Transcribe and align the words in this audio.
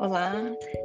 Olá, 0.00 0.32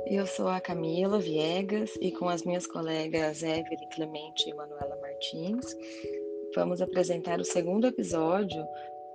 eu 0.08 0.28
sou 0.28 0.50
a 0.50 0.60
Camila 0.60 1.18
Viegas 1.20 1.94
e 2.02 2.12
com 2.12 2.28
as 2.28 2.44
minhas 2.44 2.68
colegas 2.68 3.44
Evelyn 3.44 3.88
Clemente 3.94 4.50
e 4.50 4.54
Manuela 4.54 5.00
Martins, 5.02 5.74
vamos 6.54 6.82
apresentar 6.82 7.40
o 7.40 7.46
segundo 7.46 7.88
episódio 7.88 8.62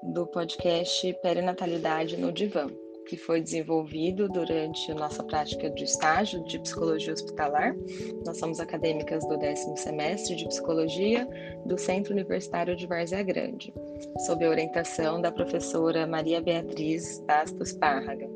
do 0.02 0.26
podcast 0.26 1.12
Perinatalidade 1.20 2.16
no 2.16 2.32
Divã, 2.32 2.68
que 3.06 3.18
foi 3.18 3.42
desenvolvido 3.42 4.26
durante 4.26 4.90
a 4.90 4.94
nossa 4.94 5.22
prática 5.22 5.68
de 5.68 5.84
estágio 5.84 6.42
de 6.44 6.58
psicologia 6.60 7.12
hospitalar. 7.12 7.76
Nós 8.24 8.38
somos 8.38 8.58
acadêmicas 8.58 9.22
do 9.28 9.36
décimo 9.36 9.76
semestre 9.76 10.34
de 10.34 10.48
psicologia 10.48 11.28
do 11.66 11.76
Centro 11.76 12.14
Universitário 12.14 12.74
de 12.74 12.86
Várzea 12.86 13.22
Grande, 13.22 13.70
sob 14.24 14.46
a 14.46 14.48
orientação 14.48 15.20
da 15.20 15.30
professora 15.30 16.06
Maria 16.06 16.40
Beatriz 16.40 17.22
Bastos 17.26 17.74
Párraga. 17.74 18.29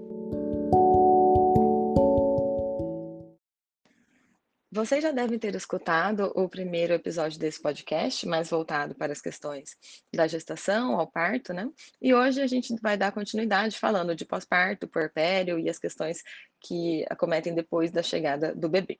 Vocês 4.74 5.04
já 5.04 5.12
devem 5.12 5.38
ter 5.38 5.54
escutado 5.54 6.32
o 6.34 6.48
primeiro 6.48 6.92
episódio 6.92 7.38
desse 7.38 7.62
podcast, 7.62 8.26
mais 8.26 8.50
voltado 8.50 8.92
para 8.92 9.12
as 9.12 9.20
questões 9.20 9.76
da 10.12 10.26
gestação 10.26 10.98
ao 10.98 11.06
parto, 11.06 11.52
né? 11.54 11.70
E 12.02 12.12
hoje 12.12 12.42
a 12.42 12.46
gente 12.48 12.74
vai 12.82 12.96
dar 12.96 13.12
continuidade 13.12 13.78
falando 13.78 14.16
de 14.16 14.24
pós-parto, 14.24 14.88
puerpério 14.88 15.60
e 15.60 15.70
as 15.70 15.78
questões 15.78 16.24
que 16.58 17.06
acometem 17.08 17.54
depois 17.54 17.92
da 17.92 18.02
chegada 18.02 18.52
do 18.52 18.68
bebê. 18.68 18.98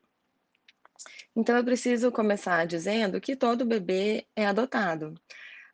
Então 1.35 1.57
eu 1.57 1.63
preciso 1.65 2.09
começar 2.09 2.65
dizendo 2.65 3.19
que 3.19 3.35
todo 3.35 3.65
bebê 3.65 4.25
é 4.33 4.47
adotado. 4.47 5.13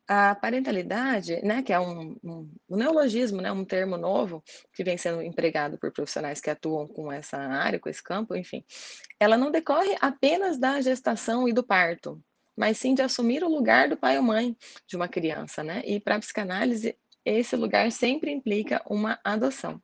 A 0.07 0.35
parentalidade, 0.35 1.41
né, 1.41 1.61
que 1.61 1.71
é 1.71 1.79
um, 1.79 2.17
um, 2.23 2.51
um, 2.69 2.75
neologismo, 2.75 3.41
né, 3.41 3.51
um 3.51 3.63
termo 3.63 3.97
novo 3.97 4.43
que 4.73 4.83
vem 4.83 4.97
sendo 4.97 5.21
empregado 5.21 5.77
por 5.77 5.91
profissionais 5.91 6.41
que 6.41 6.49
atuam 6.49 6.87
com 6.87 7.11
essa 7.11 7.37
área, 7.37 7.79
com 7.79 7.87
esse 7.87 8.03
campo, 8.03 8.35
enfim, 8.35 8.65
ela 9.19 9.37
não 9.37 9.51
decorre 9.51 9.95
apenas 10.01 10.57
da 10.57 10.81
gestação 10.81 11.47
e 11.47 11.53
do 11.53 11.63
parto, 11.63 12.21
mas 12.57 12.77
sim 12.77 12.93
de 12.93 13.01
assumir 13.01 13.43
o 13.43 13.49
lugar 13.49 13.87
do 13.87 13.95
pai 13.95 14.17
ou 14.17 14.23
mãe 14.23 14.57
de 14.85 14.95
uma 14.95 15.07
criança, 15.07 15.63
né? 15.63 15.81
E 15.85 15.99
para 15.99 16.15
a 16.15 16.19
psicanálise, 16.19 16.97
esse 17.23 17.55
lugar 17.55 17.91
sempre 17.91 18.31
implica 18.31 18.81
uma 18.85 19.19
adoção. 19.23 19.81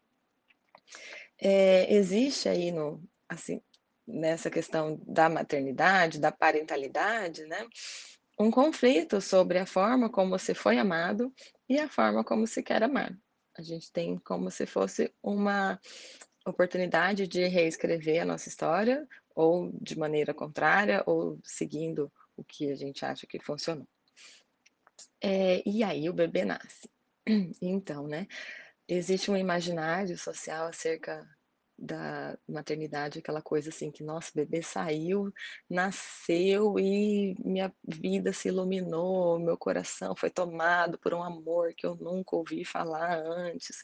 É, 1.39 1.93
existe 1.93 2.49
aí 2.49 2.71
no, 2.71 3.01
assim, 3.29 3.61
nessa 4.07 4.49
questão 4.49 4.99
da 5.05 5.29
maternidade, 5.29 6.19
da 6.19 6.31
parentalidade, 6.31 7.45
né? 7.45 7.65
Um 8.39 8.51
conflito 8.51 9.19
sobre 9.19 9.57
a 9.57 9.65
forma 9.65 10.09
como 10.09 10.37
se 10.37 10.53
foi 10.53 10.77
amado 10.77 11.33
e 11.67 11.79
a 11.79 11.89
forma 11.89 12.23
como 12.23 12.45
se 12.45 12.61
quer 12.61 12.83
amar. 12.83 13.17
A 13.57 13.61
gente 13.61 13.91
tem 13.91 14.17
como 14.19 14.51
se 14.51 14.65
fosse 14.65 15.11
uma 15.23 15.79
oportunidade 16.45 17.27
de 17.27 17.47
reescrever 17.47 18.21
a 18.21 18.25
nossa 18.25 18.47
história, 18.47 19.07
ou 19.35 19.71
de 19.81 19.97
maneira 19.97 20.33
contrária, 20.33 21.03
ou 21.05 21.39
seguindo 21.43 22.11
o 22.35 22.43
que 22.43 22.71
a 22.71 22.75
gente 22.75 23.03
acha 23.03 23.25
que 23.27 23.39
funcionou. 23.39 23.87
É, 25.21 25.67
e 25.67 25.83
aí 25.83 26.09
o 26.09 26.13
bebê 26.13 26.45
nasce. 26.45 26.89
Então, 27.61 28.07
né? 28.07 28.27
Existe 28.87 29.29
um 29.29 29.35
imaginário 29.35 30.17
social 30.17 30.67
acerca 30.67 31.27
da 31.77 32.37
maternidade, 32.47 33.19
aquela 33.19 33.41
coisa 33.41 33.69
assim 33.69 33.91
que, 33.91 34.03
nossa, 34.03 34.31
o 34.31 34.35
bebê 34.35 34.61
saiu, 34.63 35.31
nasceu 35.69 36.79
e 36.79 37.35
minha 37.43 37.71
vida 37.87 38.33
se 38.33 38.47
iluminou, 38.47 39.39
meu 39.39 39.57
coração 39.57 40.15
foi 40.15 40.29
tomado 40.29 40.97
por 40.97 41.13
um 41.13 41.21
amor 41.21 41.73
que 41.75 41.85
eu 41.85 41.95
nunca 41.95 42.35
ouvi 42.35 42.65
falar 42.65 43.17
antes, 43.19 43.83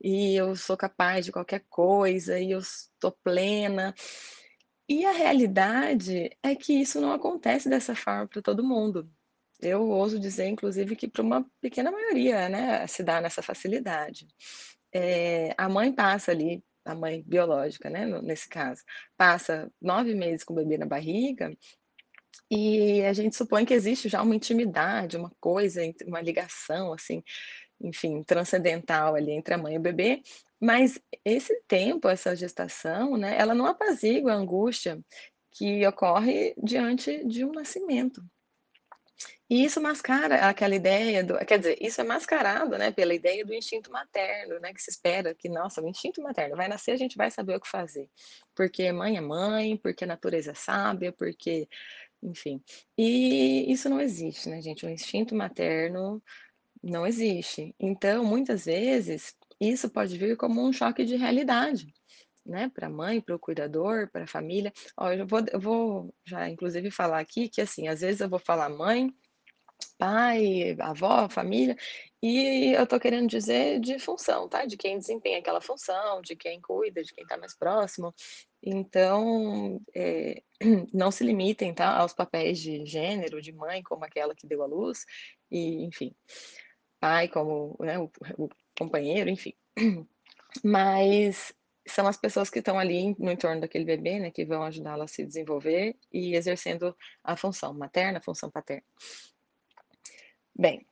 e 0.00 0.36
eu 0.36 0.54
sou 0.54 0.76
capaz 0.76 1.24
de 1.24 1.32
qualquer 1.32 1.64
coisa, 1.68 2.38
e 2.38 2.52
eu 2.52 2.60
estou 2.60 3.12
plena. 3.24 3.94
E 4.88 5.04
a 5.04 5.12
realidade 5.12 6.30
é 6.42 6.54
que 6.54 6.74
isso 6.74 7.00
não 7.00 7.12
acontece 7.12 7.68
dessa 7.68 7.94
forma 7.94 8.28
para 8.28 8.42
todo 8.42 8.62
mundo. 8.62 9.10
Eu 9.60 9.88
ouso 9.88 10.20
dizer, 10.20 10.46
inclusive, 10.46 10.94
que 10.96 11.08
para 11.08 11.22
uma 11.22 11.46
pequena 11.60 11.90
maioria, 11.90 12.48
né, 12.48 12.86
se 12.86 13.02
dá 13.02 13.20
nessa 13.20 13.42
facilidade. 13.42 14.26
É, 14.92 15.54
a 15.56 15.68
mãe 15.68 15.92
passa 15.92 16.30
ali 16.32 16.62
a 16.84 16.94
mãe 16.94 17.22
biológica, 17.26 17.88
né, 17.88 18.06
nesse 18.22 18.48
caso, 18.48 18.82
passa 19.16 19.70
nove 19.80 20.14
meses 20.14 20.44
com 20.44 20.52
o 20.52 20.56
bebê 20.56 20.78
na 20.78 20.86
barriga, 20.86 21.56
e 22.50 23.02
a 23.02 23.12
gente 23.12 23.36
supõe 23.36 23.64
que 23.64 23.74
existe 23.74 24.08
já 24.08 24.22
uma 24.22 24.34
intimidade, 24.34 25.16
uma 25.16 25.30
coisa, 25.40 25.80
uma 26.06 26.20
ligação, 26.20 26.92
assim, 26.92 27.22
enfim, 27.80 28.22
transcendental 28.22 29.14
ali 29.14 29.32
entre 29.32 29.54
a 29.54 29.58
mãe 29.58 29.74
e 29.74 29.78
o 29.78 29.80
bebê, 29.80 30.22
mas 30.60 30.98
esse 31.24 31.60
tempo, 31.66 32.08
essa 32.08 32.34
gestação, 32.34 33.16
né, 33.16 33.36
ela 33.38 33.54
não 33.54 33.66
apazigua 33.66 34.32
a 34.32 34.36
angústia 34.36 35.00
que 35.50 35.86
ocorre 35.86 36.54
diante 36.62 37.24
de 37.26 37.44
um 37.44 37.52
nascimento. 37.52 38.22
E 39.50 39.64
isso 39.64 39.80
mascara 39.80 40.48
aquela 40.48 40.74
ideia 40.74 41.22
do 41.22 41.36
quer 41.46 41.58
dizer, 41.58 41.76
isso 41.80 42.00
é 42.00 42.04
mascarado, 42.04 42.78
né, 42.78 42.90
pela 42.90 43.14
ideia 43.14 43.44
do 43.44 43.52
instinto 43.52 43.90
materno, 43.92 44.58
né, 44.60 44.72
que 44.72 44.82
se 44.82 44.90
espera 44.90 45.34
que, 45.34 45.48
nossa, 45.50 45.82
o 45.82 45.88
instinto 45.88 46.22
materno 46.22 46.56
vai 46.56 46.66
nascer, 46.66 46.92
a 46.92 46.96
gente 46.96 47.16
vai 47.16 47.30
saber 47.30 47.56
o 47.56 47.60
que 47.60 47.68
fazer, 47.68 48.08
porque 48.54 48.90
mãe 48.92 49.16
é 49.18 49.20
mãe, 49.20 49.76
porque 49.76 50.04
a 50.04 50.06
natureza 50.06 50.52
é 50.52 50.54
sábia, 50.54 51.12
porque 51.12 51.68
enfim. 52.22 52.62
E 52.98 53.70
isso 53.70 53.88
não 53.88 54.00
existe, 54.00 54.48
né, 54.48 54.62
gente, 54.62 54.86
o 54.86 54.90
instinto 54.90 55.34
materno 55.34 56.22
não 56.82 57.06
existe. 57.06 57.74
Então, 57.80 58.24
muitas 58.24 58.66
vezes, 58.66 59.34
isso 59.60 59.90
pode 59.90 60.16
vir 60.18 60.36
como 60.36 60.62
um 60.66 60.72
choque 60.72 61.04
de 61.04 61.16
realidade, 61.16 61.92
né, 62.46 62.70
para 62.74 62.86
a 62.88 62.90
mãe, 62.90 63.20
para 63.20 63.36
o 63.36 63.38
cuidador, 63.38 64.10
para 64.10 64.24
a 64.24 64.26
família. 64.28 64.72
Ó, 64.98 65.12
eu 65.12 65.26
vou 65.26 65.40
eu 65.52 65.60
vou 65.60 66.14
já 66.26 66.48
inclusive 66.48 66.90
falar 66.90 67.20
aqui 67.20 67.48
que, 67.48 67.60
assim, 67.60 67.88
às 67.88 68.00
vezes 68.00 68.20
eu 68.20 68.28
vou 68.28 68.38
falar 68.38 68.68
mãe 68.70 69.14
pai, 69.98 70.76
avó, 70.80 71.28
família, 71.28 71.76
e 72.22 72.72
eu 72.74 72.84
estou 72.84 72.98
querendo 72.98 73.28
dizer 73.28 73.80
de 73.80 73.98
função, 73.98 74.48
tá? 74.48 74.64
De 74.64 74.76
quem 74.76 74.98
desempenha 74.98 75.38
aquela 75.38 75.60
função, 75.60 76.22
de 76.22 76.34
quem 76.34 76.60
cuida, 76.60 77.02
de 77.02 77.12
quem 77.12 77.22
está 77.22 77.36
mais 77.36 77.54
próximo. 77.54 78.14
Então, 78.62 79.80
é, 79.94 80.42
não 80.92 81.10
se 81.10 81.22
limitem, 81.22 81.74
tá? 81.74 81.98
Aos 81.98 82.14
papéis 82.14 82.58
de 82.58 82.86
gênero, 82.86 83.42
de 83.42 83.52
mãe, 83.52 83.82
como 83.82 84.04
aquela 84.04 84.34
que 84.34 84.46
deu 84.46 84.62
à 84.62 84.66
luz, 84.66 85.04
e 85.50 85.84
enfim, 85.84 86.14
pai 86.98 87.28
como 87.28 87.76
né, 87.80 87.98
o, 87.98 88.10
o 88.38 88.48
companheiro, 88.78 89.28
enfim. 89.28 89.52
Mas 90.64 91.54
são 91.86 92.06
as 92.06 92.16
pessoas 92.16 92.48
que 92.48 92.60
estão 92.60 92.78
ali 92.78 93.14
no 93.18 93.30
entorno 93.30 93.60
daquele 93.60 93.84
bebê, 93.84 94.18
né, 94.18 94.30
que 94.30 94.44
vão 94.44 94.62
ajudá-lo 94.62 95.02
a 95.02 95.08
se 95.08 95.24
desenvolver 95.24 95.94
e 96.12 96.34
exercendo 96.34 96.96
a 97.22 97.36
função 97.36 97.74
materna, 97.74 98.18
a 98.18 98.22
função 98.22 98.50
paterna. 98.50 98.84
Bem, 100.56 100.86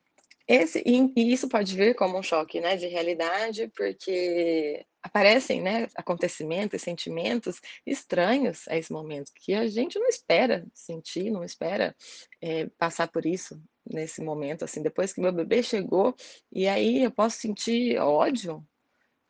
esse 0.49 0.83
e 0.87 1.33
isso 1.33 1.49
pode 1.49 1.77
vir 1.77 1.95
como 1.95 2.19
um 2.19 2.23
choque, 2.23 2.61
né, 2.61 2.77
de 2.77 2.87
realidade, 2.89 3.69
porque 3.77 4.85
aparecem, 5.03 5.63
né, 5.63 5.89
acontecimentos, 5.97 6.83
sentimentos 6.83 7.61
estranhos 7.87 8.67
a 8.69 8.77
esse 8.77 8.93
momento, 8.93 9.33
que 9.37 9.55
a 9.55 9.67
gente 9.69 9.99
não 9.99 10.09
espera 10.09 10.67
sentir, 10.75 11.31
não 11.31 11.45
espera, 11.45 11.95
eh, 12.43 12.69
passar 12.79 13.09
por 13.09 13.27
isso 13.27 13.61
nesse 13.87 14.23
momento, 14.23 14.65
assim, 14.65 14.83
depois 14.83 15.13
que 15.13 15.21
meu 15.21 15.33
bebê 15.33 15.63
chegou, 15.63 16.15
e 16.53 16.69
aí 16.69 17.03
eu 17.05 17.11
posso 17.13 17.39
sentir 17.39 17.99
ódio, 17.99 18.65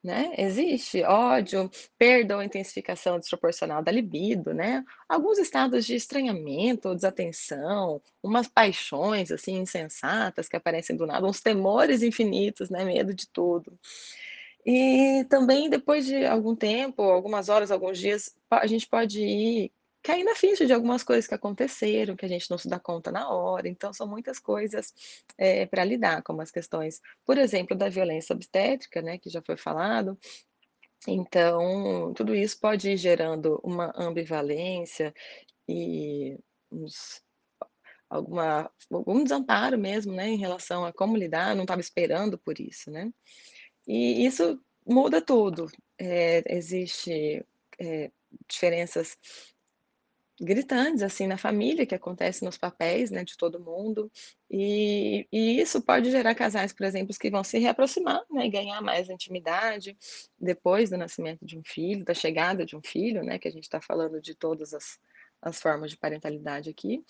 né, 0.03 0.33
existe 0.37 1.03
ódio, 1.03 1.71
perda 1.97 2.37
ou 2.37 2.43
intensificação 2.43 3.19
desproporcional 3.19 3.83
da 3.83 3.93
libido, 3.93 4.53
né, 4.53 4.85
alguns 5.09 5.39
estados 5.39 5.87
de 5.87 5.95
estranhamento 5.95 6.89
ou 6.89 6.95
desatenção, 6.95 8.03
umas 8.23 8.49
paixões, 8.49 9.31
assim, 9.31 9.59
insensatas 9.59 10.49
que 10.49 10.57
aparecem 10.57 10.97
do 10.97 11.07
nada, 11.07 11.27
uns 11.27 11.41
temores 11.41 12.03
infinitos, 12.03 12.69
né, 12.69 12.85
medo 12.85 13.15
de 13.15 13.29
tudo. 13.29 13.79
E 14.65 15.25
também 15.29 15.69
depois 15.69 16.07
de 16.07 16.25
algum 16.25 16.55
tempo, 16.55 17.03
algumas 17.03 17.49
horas, 17.49 17.71
alguns 17.71 17.99
dias, 17.99 18.35
a 18.51 18.67
gente 18.67 18.87
pode 18.89 19.21
ir 19.21 19.73
cair 20.03 20.25
na 20.25 20.35
ficha 20.35 20.67
de 20.67 20.73
algumas 20.73 21.03
coisas 21.05 21.27
que 21.29 21.35
aconteceram, 21.35 22.17
que 22.17 22.25
a 22.27 22.29
gente 22.29 22.51
não 22.51 22.59
se 22.59 22.69
dá 22.69 22.79
conta 22.81 23.13
na 23.13 23.29
hora, 23.31 23.69
então 23.69 23.93
são 23.93 24.07
muitas 24.09 24.39
coisas, 24.41 24.93
eh, 25.39 25.67
pra 25.67 25.85
lidar, 25.85 26.23
como 26.23 26.43
as 26.43 26.51
questões, 26.51 27.01
por 27.25 27.39
exemplo, 27.39 27.77
da 27.77 27.89
violência 27.89 28.35
obstétrica, 28.35 29.03
né, 29.03 29.19
que 29.19 29.31
já 29.31 29.43
foi 29.43 29.57
falado, 29.57 30.19
então 31.09 32.13
tudo 32.17 32.35
isso 32.35 32.59
pode 32.61 32.91
ir 32.93 32.97
gerando 32.99 33.61
uma 33.65 33.93
ambivalência 33.97 35.15
e 35.69 36.39
uns 36.73 37.23
alguma 38.11 38.71
algum 38.93 39.23
desamparo 39.25 39.79
mesmo, 39.79 40.13
né, 40.15 40.29
em 40.29 40.39
relação 40.39 40.85
a 40.87 40.93
como 40.93 41.17
lidar, 41.17 41.55
não 41.57 41.65
estava 41.65 41.81
esperando 41.83 42.39
por 42.39 42.61
isso, 42.61 42.91
né. 42.91 43.11
E 43.89 44.27
isso 44.27 44.61
muda 44.87 45.21
tudo, 45.23 45.67
eh, 46.01 46.43
existe, 46.49 47.45
eh, 47.81 48.11
diferenças 48.49 49.17
gritantes, 50.43 51.03
assim, 51.03 51.27
na 51.27 51.39
família, 51.39 51.87
que 51.87 51.95
acontece 51.95 52.45
nos 52.45 52.59
papéis, 52.59 53.11
né, 53.11 53.25
de 53.25 53.37
todo 53.37 53.61
mundo. 53.61 54.11
E 54.51 55.27
e 55.33 55.61
isso 55.61 55.81
pode 55.83 56.11
gerar 56.11 56.35
casais, 56.35 56.73
por 56.73 56.85
exemplo, 56.85 57.17
que 57.19 57.31
vão 57.31 57.45
se 57.45 57.59
reaproximar, 57.59 58.23
né, 58.31 58.47
e 58.47 58.51
ganhar 58.51 58.81
mais 58.83 59.09
intimidade 59.09 59.97
depois 60.39 60.91
do 60.91 60.97
nascimento 60.97 61.45
de 61.47 61.59
um 61.59 61.63
filho, 61.65 62.05
da 62.05 62.15
chegada 62.15 62.67
de 62.67 62.77
um 62.77 62.83
filho, 62.83 63.23
né, 63.25 63.39
que 63.39 63.49
a 63.49 63.53
gente 63.53 63.65
está 63.65 63.81
falando 63.81 64.21
de 64.21 64.35
todas 64.35 64.75
as 64.75 64.99
as 65.43 65.61
formas 65.61 65.91
de 65.91 65.97
parentalidade 65.97 66.71
aqui. 66.71 67.05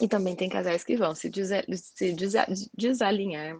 E 0.00 0.08
também 0.08 0.34
tem 0.34 0.48
casais 0.48 0.82
que 0.82 0.96
vão 0.96 1.14
se 1.14 1.28
desa 1.30 1.62
se 1.76 2.12
desa 2.12 2.46
desalinhar, 2.74 3.58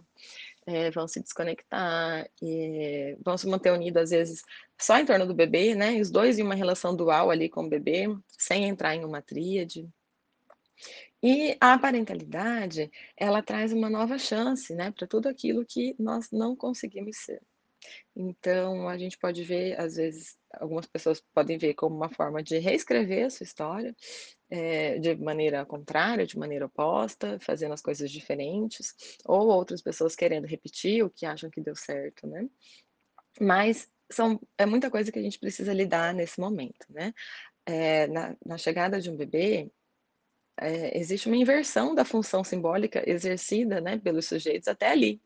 eh, 0.67 0.91
vão 0.91 1.07
se 1.07 1.21
desconectar, 1.21 2.29
e 2.41 3.17
vão 3.23 3.37
se 3.37 3.47
manter 3.47 3.71
unidos, 3.71 4.03
às 4.03 4.09
vezes, 4.11 4.41
só 4.79 4.97
em 4.97 5.05
torno 5.05 5.25
do 5.25 5.33
bebê, 5.33 5.75
né, 5.75 5.99
os 5.99 6.11
2 6.11 6.39
em 6.39 6.43
uma 6.43 6.55
relação 6.55 6.95
dual 6.95 7.31
ali 7.31 7.49
com 7.49 7.63
o 7.65 7.69
bebê, 7.69 8.05
sem 8.37 8.65
entrar 8.65 8.95
em 8.95 9.05
uma 9.05 9.21
tríade. 9.21 9.87
E 11.21 11.55
a 11.61 11.77
parentalidade, 11.77 12.91
ela 13.15 13.41
traz 13.41 13.71
uma 13.71 13.89
nova 13.89 14.17
chance, 14.17 14.75
né, 14.75 14.91
para 14.91 15.07
tudo 15.07 15.29
aquilo 15.29 15.65
que 15.65 15.95
nós 15.97 16.29
não 16.31 16.55
conseguimos 16.55 17.17
ser. 17.17 17.41
Então 18.15 18.87
a 18.87 18.97
gente 18.97 19.17
pode 19.17 19.43
ver, 19.43 19.79
às 19.79 19.95
vezes, 19.95 20.37
algumas 20.59 20.85
pessoas 20.87 21.21
podem 21.33 21.57
ver 21.57 21.73
como 21.75 21.95
uma 21.95 22.09
forma 22.09 22.43
de 22.43 22.57
reescrever 22.59 23.25
a 23.27 23.29
sua 23.29 23.43
história, 23.45 23.95
eh, 24.51 24.99
de 24.99 25.15
maneira 25.15 25.65
contrária, 25.65 26.25
de 26.27 26.37
maneira 26.37 26.65
oposta, 26.67 27.39
fazendo 27.41 27.73
as 27.73 27.81
coisas 27.81 28.11
diferentes, 28.11 28.93
ou 29.25 29.47
outras 29.49 29.81
pessoas 29.81 30.15
querendo 30.15 30.47
repetir 30.47 31.03
o 31.05 31.09
que 31.09 31.25
acham 31.25 31.49
que 31.49 31.61
deu 31.61 31.75
certo, 31.75 32.27
né. 32.27 32.47
Mas 33.41 33.89
são 34.11 34.39
é 34.57 34.65
muita 34.65 34.91
coisa 34.91 35.11
que 35.11 35.19
a 35.19 35.21
gente 35.23 35.39
precisa 35.39 35.73
lidar 35.73 36.13
nesse 36.13 36.39
momento, 36.39 36.85
né. 36.89 37.13
Eh, 37.67 38.07
na 38.07 38.35
na 38.45 38.57
chegada 38.57 39.01
de 39.01 39.09
um 39.11 39.17
bebê, 39.17 39.71
eh, 40.61 40.97
existe 40.99 41.27
uma 41.27 41.37
inversão 41.37 41.95
da 41.95 42.05
função 42.05 42.43
simbólica 42.43 43.03
exercida, 43.09 43.81
né, 43.81 43.97
pelos 43.99 44.27
sujeitos 44.27 44.67
até 44.69 44.89
ali. 44.91 45.21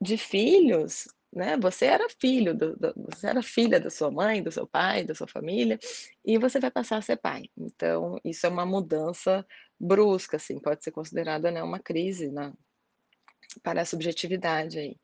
De 0.00 0.18
filhos, 0.18 1.08
né, 1.34 1.56
você 1.56 1.86
era 1.86 2.08
filho 2.08 2.54
do 2.54 2.76
do 2.76 2.94
você 3.10 3.26
era 3.26 3.42
filha 3.42 3.80
da 3.80 3.90
sua 3.90 4.10
mãe, 4.10 4.42
do 4.42 4.52
seu 4.52 4.66
pai, 4.66 5.04
da 5.04 5.14
sua 5.14 5.26
família, 5.26 5.78
e 6.24 6.38
você 6.38 6.60
vai 6.60 6.70
passar 6.70 6.98
a 6.98 7.02
ser 7.02 7.16
pai. 7.16 7.50
Então 7.56 8.18
isso 8.24 8.46
é 8.46 8.48
uma 8.48 8.64
mudança 8.64 9.46
brusca, 9.78 10.36
assim, 10.36 10.58
pode 10.60 10.84
ser 10.84 10.92
considerada, 10.92 11.50
né, 11.50 11.62
uma 11.62 11.78
crise 11.78 12.30
na 12.30 12.52
para 13.62 13.82
a 13.82 13.84
subjetividade 13.84 14.78
aí. 14.78 14.96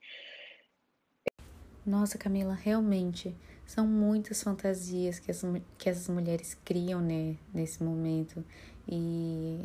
Nossa, 1.84 2.18
Camila, 2.18 2.54
realmente 2.54 3.34
são 3.66 3.86
muitas 3.86 4.42
fantasias 4.42 5.18
que 5.18 5.30
as, 5.30 5.42
que 5.78 5.88
essas 5.88 6.08
mulheres 6.08 6.54
criam, 6.64 7.00
né, 7.00 7.36
nesse 7.54 7.82
momento. 7.82 8.44
E, 8.88 9.64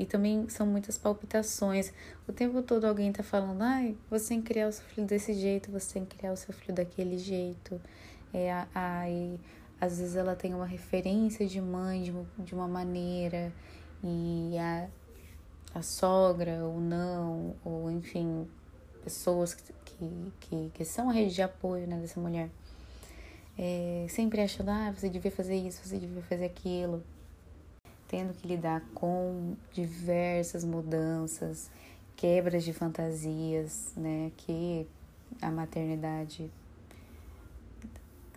e 0.00 0.06
também 0.06 0.48
são 0.48 0.66
muitas 0.66 0.96
palpitações. 0.96 1.92
O 2.26 2.32
tempo 2.32 2.62
todo 2.62 2.86
alguém 2.86 3.12
tá 3.12 3.22
falando, 3.22 3.60
ai, 3.60 3.94
você 4.08 4.30
tem 4.30 4.40
que 4.40 4.48
criar 4.48 4.68
o 4.68 4.72
seu 4.72 4.84
filho 4.86 5.06
desse 5.06 5.34
jeito, 5.34 5.70
você 5.70 5.92
tem 5.92 6.06
que 6.06 6.16
criar 6.16 6.32
o 6.32 6.36
seu 6.38 6.54
filho 6.54 6.74
daquele 6.74 7.18
jeito. 7.18 7.78
É, 8.32 8.64
ai, 8.74 9.38
às 9.78 9.98
vezes 9.98 10.16
ela 10.16 10.34
tem 10.34 10.54
uma 10.54 10.64
referência 10.64 11.46
de 11.46 11.60
mãe 11.60 12.02
de, 12.02 12.14
de 12.38 12.54
uma 12.54 12.66
maneira, 12.66 13.52
e 14.02 14.56
a, 14.58 14.88
a 15.74 15.82
sogra 15.82 16.64
ou 16.64 16.80
não, 16.80 17.54
ou 17.62 17.90
enfim, 17.90 18.48
pessoas 19.04 19.52
que, 19.52 19.74
que, 20.40 20.70
que, 20.72 20.84
são 20.86 21.10
a 21.10 21.12
rede 21.12 21.34
de 21.34 21.42
apoio 21.42 21.86
né, 21.86 21.98
dessa 21.98 22.18
mulher. 22.18 22.48
É, 23.58 24.06
sempre 24.08 24.40
achando, 24.40 24.70
ah, 24.70 24.94
você 24.96 25.10
devia 25.10 25.30
fazer 25.30 25.56
isso, 25.56 25.86
você 25.86 25.98
devia 25.98 26.22
fazer 26.22 26.46
aquilo. 26.46 27.04
Tendo 28.10 28.34
que 28.34 28.48
lidar 28.48 28.82
com 28.92 29.54
diversas 29.72 30.64
mudanças, 30.64 31.70
quebras 32.16 32.64
de 32.64 32.72
fantasias, 32.72 33.92
né, 33.96 34.32
que 34.36 34.84
a 35.40 35.48
maternidade 35.48 36.50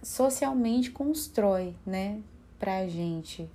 socialmente 0.03 0.91
constrói, 0.91 1.73
né, 1.83 2.21
pra 2.59 2.87
gente. 2.87 3.49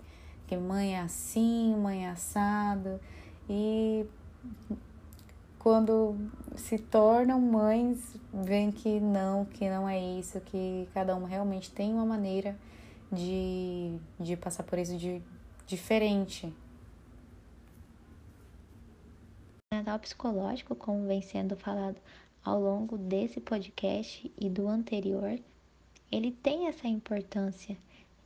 Que 0.48 0.56
mãe 0.56 0.96
é 0.96 1.00
assim, 1.00 1.76
mãe 1.76 2.06
é 2.06 2.10
assado, 2.10 2.98
e 3.48 4.04
quando 5.58 6.16
se 6.56 6.78
tornam 6.78 7.40
mães, 7.40 8.16
veem 8.32 8.72
que 8.72 8.98
não, 8.98 9.44
que 9.44 9.70
não 9.70 9.88
é 9.88 10.00
isso, 10.18 10.40
que 10.40 10.88
cada 10.92 11.14
uma 11.14 11.28
realmente 11.28 11.70
tem 11.70 11.92
uma 11.92 12.04
maneira 12.04 12.56
de, 13.12 13.96
de 14.18 14.36
passar 14.36 14.64
por 14.64 14.78
isso 14.78 14.96
de 14.96 15.22
diferente. 15.68 16.46
O 19.70 19.76
Natal 19.76 19.98
psicológico, 19.98 20.74
como 20.74 21.06
vem 21.06 21.20
sendo 21.20 21.54
falado 21.56 22.00
ao 22.42 22.58
longo 22.58 22.96
desse 22.96 23.38
podcast 23.38 24.32
e 24.40 24.48
do 24.48 24.66
anterior, 24.66 25.38
ele 26.10 26.32
tem 26.32 26.68
essa 26.68 26.88
importância 26.88 27.76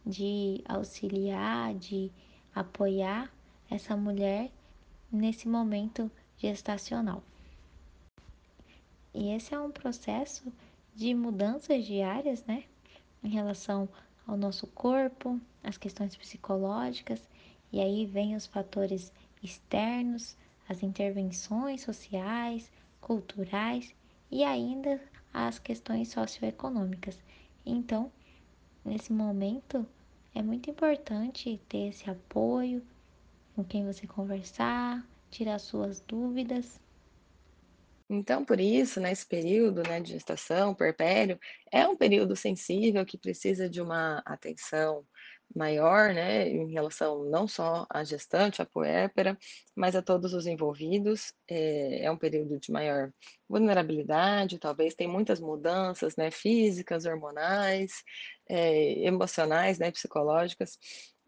de 0.07 0.63
auxiliar, 0.69 1.75
de 1.75 2.13
apoiar 2.55 3.29
essa 3.69 3.97
mulher 3.97 4.49
nesse 5.11 5.49
momento 5.49 6.09
gestacional. 6.39 7.25
E 9.13 9.31
esse 9.31 9.53
é 9.53 9.59
um 9.59 9.73
processo 9.73 10.53
de 10.95 11.13
mudanças 11.13 11.85
diárias, 11.85 12.45
né, 12.45 12.65
em 13.23 13.29
relação 13.29 13.89
ao 14.27 14.37
nosso 14.37 14.67
corpo, 14.69 15.41
as 15.63 15.77
questões 15.77 16.17
psicológicas, 16.17 17.32
e 17.73 17.81
aí 17.81 18.05
vem 18.07 18.37
os 18.37 18.47
fatores 18.47 19.13
externos, 19.43 20.37
as 20.69 20.83
intervenções 20.83 21.83
sociais, 21.83 22.71
culturais 23.01 23.95
e 24.31 24.45
ainda 24.45 25.01
as 25.33 25.59
questões 25.59 26.09
socioeconômicas. 26.09 27.19
Então, 27.65 28.13
nesse 28.85 29.13
momento, 29.13 29.87
é 30.35 30.43
muito 30.43 30.71
importante 30.71 31.61
ter 31.69 31.89
esse 31.89 32.09
apoio 32.09 32.83
com 33.55 33.65
quem 33.65 33.85
você 33.85 34.07
conversar, 34.07 35.07
tirar 35.31 35.59
suas 35.59 36.01
dúvidas. 36.01 36.81
Então, 38.09 38.45
por 38.45 38.61
isso, 38.61 39.01
nesse 39.01 39.27
período, 39.27 39.83
né, 39.83 40.01
de 40.01 40.13
gestação, 40.13 40.75
puerpério, 40.75 41.39
é 41.71 41.87
um 41.89 41.97
período 41.97 42.37
sensível 42.37 43.07
que 43.07 43.17
precisa 43.17 43.71
de 43.71 43.81
uma 43.81 44.23
atenção 44.27 45.07
maior, 45.55 46.15
né, 46.15 46.49
em 46.49 46.73
relação 46.73 47.25
não 47.25 47.47
só 47.47 47.87
à 47.91 48.05
gestante, 48.05 48.63
à 48.63 48.67
puérpera, 48.67 49.39
mas 49.77 49.95
a 49.95 50.03
todos 50.03 50.35
os 50.35 50.47
envolvidos. 50.47 51.33
É, 51.49 52.05
é 52.05 52.11
um 52.11 52.17
período 52.17 52.59
de 52.59 52.71
maior 52.73 53.13
vulnerabilidade, 53.49 54.59
talvez 54.59 54.95
tem 54.95 55.07
muitas 55.07 55.41
mudanças, 55.41 56.17
né, 56.17 56.31
físicas, 56.31 57.05
hormonais, 57.05 57.93
é, 58.49 59.07
emocionais, 59.07 59.79
né, 59.79 59.91
psicológicas. 59.91 60.79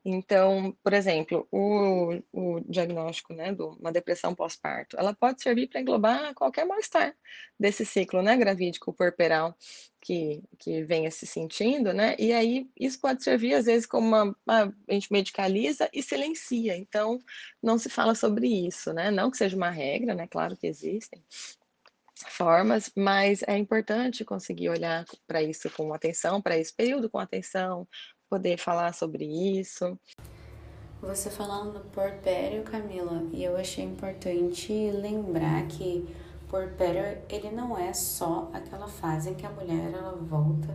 Então, 0.05 0.77
por 0.83 0.93
exemplo, 0.93 1.49
o 1.51 2.21
o 2.33 2.61
diagnóstico, 2.69 3.33
né, 3.33 3.53
de 3.53 3.63
uma 3.63 3.91
depressão 3.91 4.35
pós-parto, 4.35 4.97
ela 4.99 5.15
pode 5.15 5.43
servir 5.43 5.69
para 5.69 5.81
englobar 5.81 6.35
qualquer 6.35 6.67
mal-estar 6.67 7.17
desse 7.59 7.87
ciclo, 7.87 8.23
né, 8.23 8.37
gravídico 8.37 8.93
puerperal 8.93 9.57
que 10.01 10.43
que 10.59 10.85
venha 10.85 11.11
se 11.11 11.27
sentindo, 11.27 11.93
né, 11.95 12.15
e 12.19 12.33
aí 12.33 12.69
isso 12.79 13.01
pode 13.01 13.25
servir 13.25 13.55
às 13.55 13.65
vezes 13.67 13.87
como 13.87 14.07
uma 14.09 14.37
ah, 14.47 14.71
a 14.89 14.93
gente 14.93 15.11
medicaliza 15.13 15.89
e 15.93 16.03
silencia, 16.03 16.77
então 16.77 17.19
não 17.63 17.79
se 17.79 17.89
fala 17.89 18.15
sobre 18.15 18.47
isso, 18.67 18.93
né, 18.93 19.11
não 19.11 19.31
que 19.31 19.39
seja 19.39 19.57
uma 19.57 19.71
regra, 19.71 20.15
né, 20.15 20.27
claro 20.29 20.57
que 20.57 20.67
existem 20.67 21.23
formas, 22.29 22.91
mas 22.97 23.43
é 23.47 23.57
importante 23.57 24.25
conseguir 24.25 24.69
olhar 24.69 25.05
para 25.27 25.43
isso 25.43 25.69
com 25.71 25.93
atenção, 25.93 26.41
para 26.41 26.57
esse 26.57 26.73
período 26.75 27.11
com 27.11 27.19
atenção, 27.19 27.89
poder 28.29 28.59
falar 28.59 28.95
sobre 28.95 29.25
isso. 29.25 29.99
Você 31.01 31.29
falando 31.29 31.75
do 31.75 31.81
porpério, 31.91 32.63
Camila, 32.63 33.23
e 33.33 33.45
eu 33.45 33.57
achei 33.57 33.85
importante 33.85 34.73
lembrar 34.91 35.67
que 35.67 36.07
porpério 36.55 37.19
ele 37.29 37.51
não 37.51 37.77
é 37.77 37.93
só 37.93 38.49
aquela 38.53 38.87
fase 38.87 39.31
em 39.31 39.35
que 39.35 39.45
a 39.45 39.51
mulher 39.51 39.93
ela 39.93 40.13
volta 40.13 40.69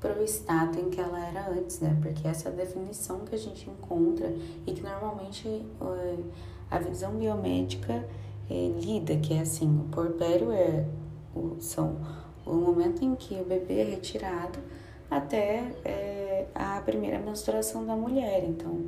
para 0.00 0.18
o 0.18 0.24
estado 0.24 0.80
em 0.80 0.88
que 0.88 0.98
ela 0.98 1.22
era 1.22 1.50
antes, 1.50 1.80
né? 1.80 1.98
Porque 2.00 2.26
essa 2.26 2.48
é 2.48 2.52
a 2.52 2.54
definição 2.54 3.26
que 3.26 3.34
a 3.34 3.38
gente 3.38 3.68
encontra 3.68 4.32
e 4.66 4.72
que 4.72 4.80
normalmente 4.80 5.46
uh, 5.46 6.24
a 6.70 6.78
visão 6.78 7.12
biomédica 7.12 8.08
eh, 8.48 8.72
lida, 8.80 9.16
que 9.16 9.34
é 9.34 9.40
assim, 9.40 9.68
o 9.80 9.88
porpério 9.90 10.50
é 10.50 10.86
o, 11.34 11.56
são 11.60 11.96
o 12.46 12.54
momento 12.54 13.04
em 13.04 13.14
que 13.14 13.34
o 13.34 13.44
bebê 13.44 13.80
é 13.80 13.84
retirado 13.84 14.58
até 15.10 15.72
é, 15.84 16.46
a 16.54 16.80
primeira 16.80 17.18
menstruação 17.18 17.84
da 17.86 17.96
mulher. 17.96 18.44
Então, 18.44 18.84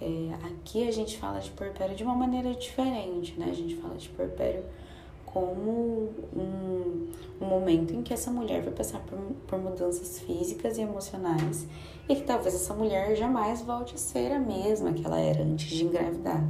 é, 0.00 0.34
aqui 0.46 0.86
a 0.88 0.92
gente 0.92 1.18
fala 1.18 1.40
de 1.40 1.50
porpério 1.50 1.94
de 1.94 2.02
uma 2.02 2.14
maneira 2.14 2.54
diferente, 2.54 3.38
né? 3.38 3.46
A 3.50 3.54
gente 3.54 3.76
fala 3.76 3.96
de 3.96 4.08
porpério 4.10 4.64
como 5.26 6.10
um, 6.34 7.08
um 7.40 7.46
momento 7.46 7.94
em 7.94 8.02
que 8.02 8.12
essa 8.12 8.30
mulher 8.30 8.62
vai 8.62 8.72
passar 8.72 9.00
por, 9.00 9.18
por 9.46 9.58
mudanças 9.58 10.18
físicas 10.20 10.76
e 10.76 10.82
emocionais 10.82 11.66
e 12.08 12.16
que 12.16 12.22
talvez 12.22 12.54
essa 12.54 12.74
mulher 12.74 13.14
jamais 13.14 13.62
volte 13.62 13.94
a 13.94 13.98
ser 13.98 14.32
a 14.32 14.38
mesma 14.38 14.92
que 14.92 15.04
ela 15.04 15.20
era 15.20 15.42
antes 15.42 15.68
de 15.68 15.84
engravidar. 15.84 16.42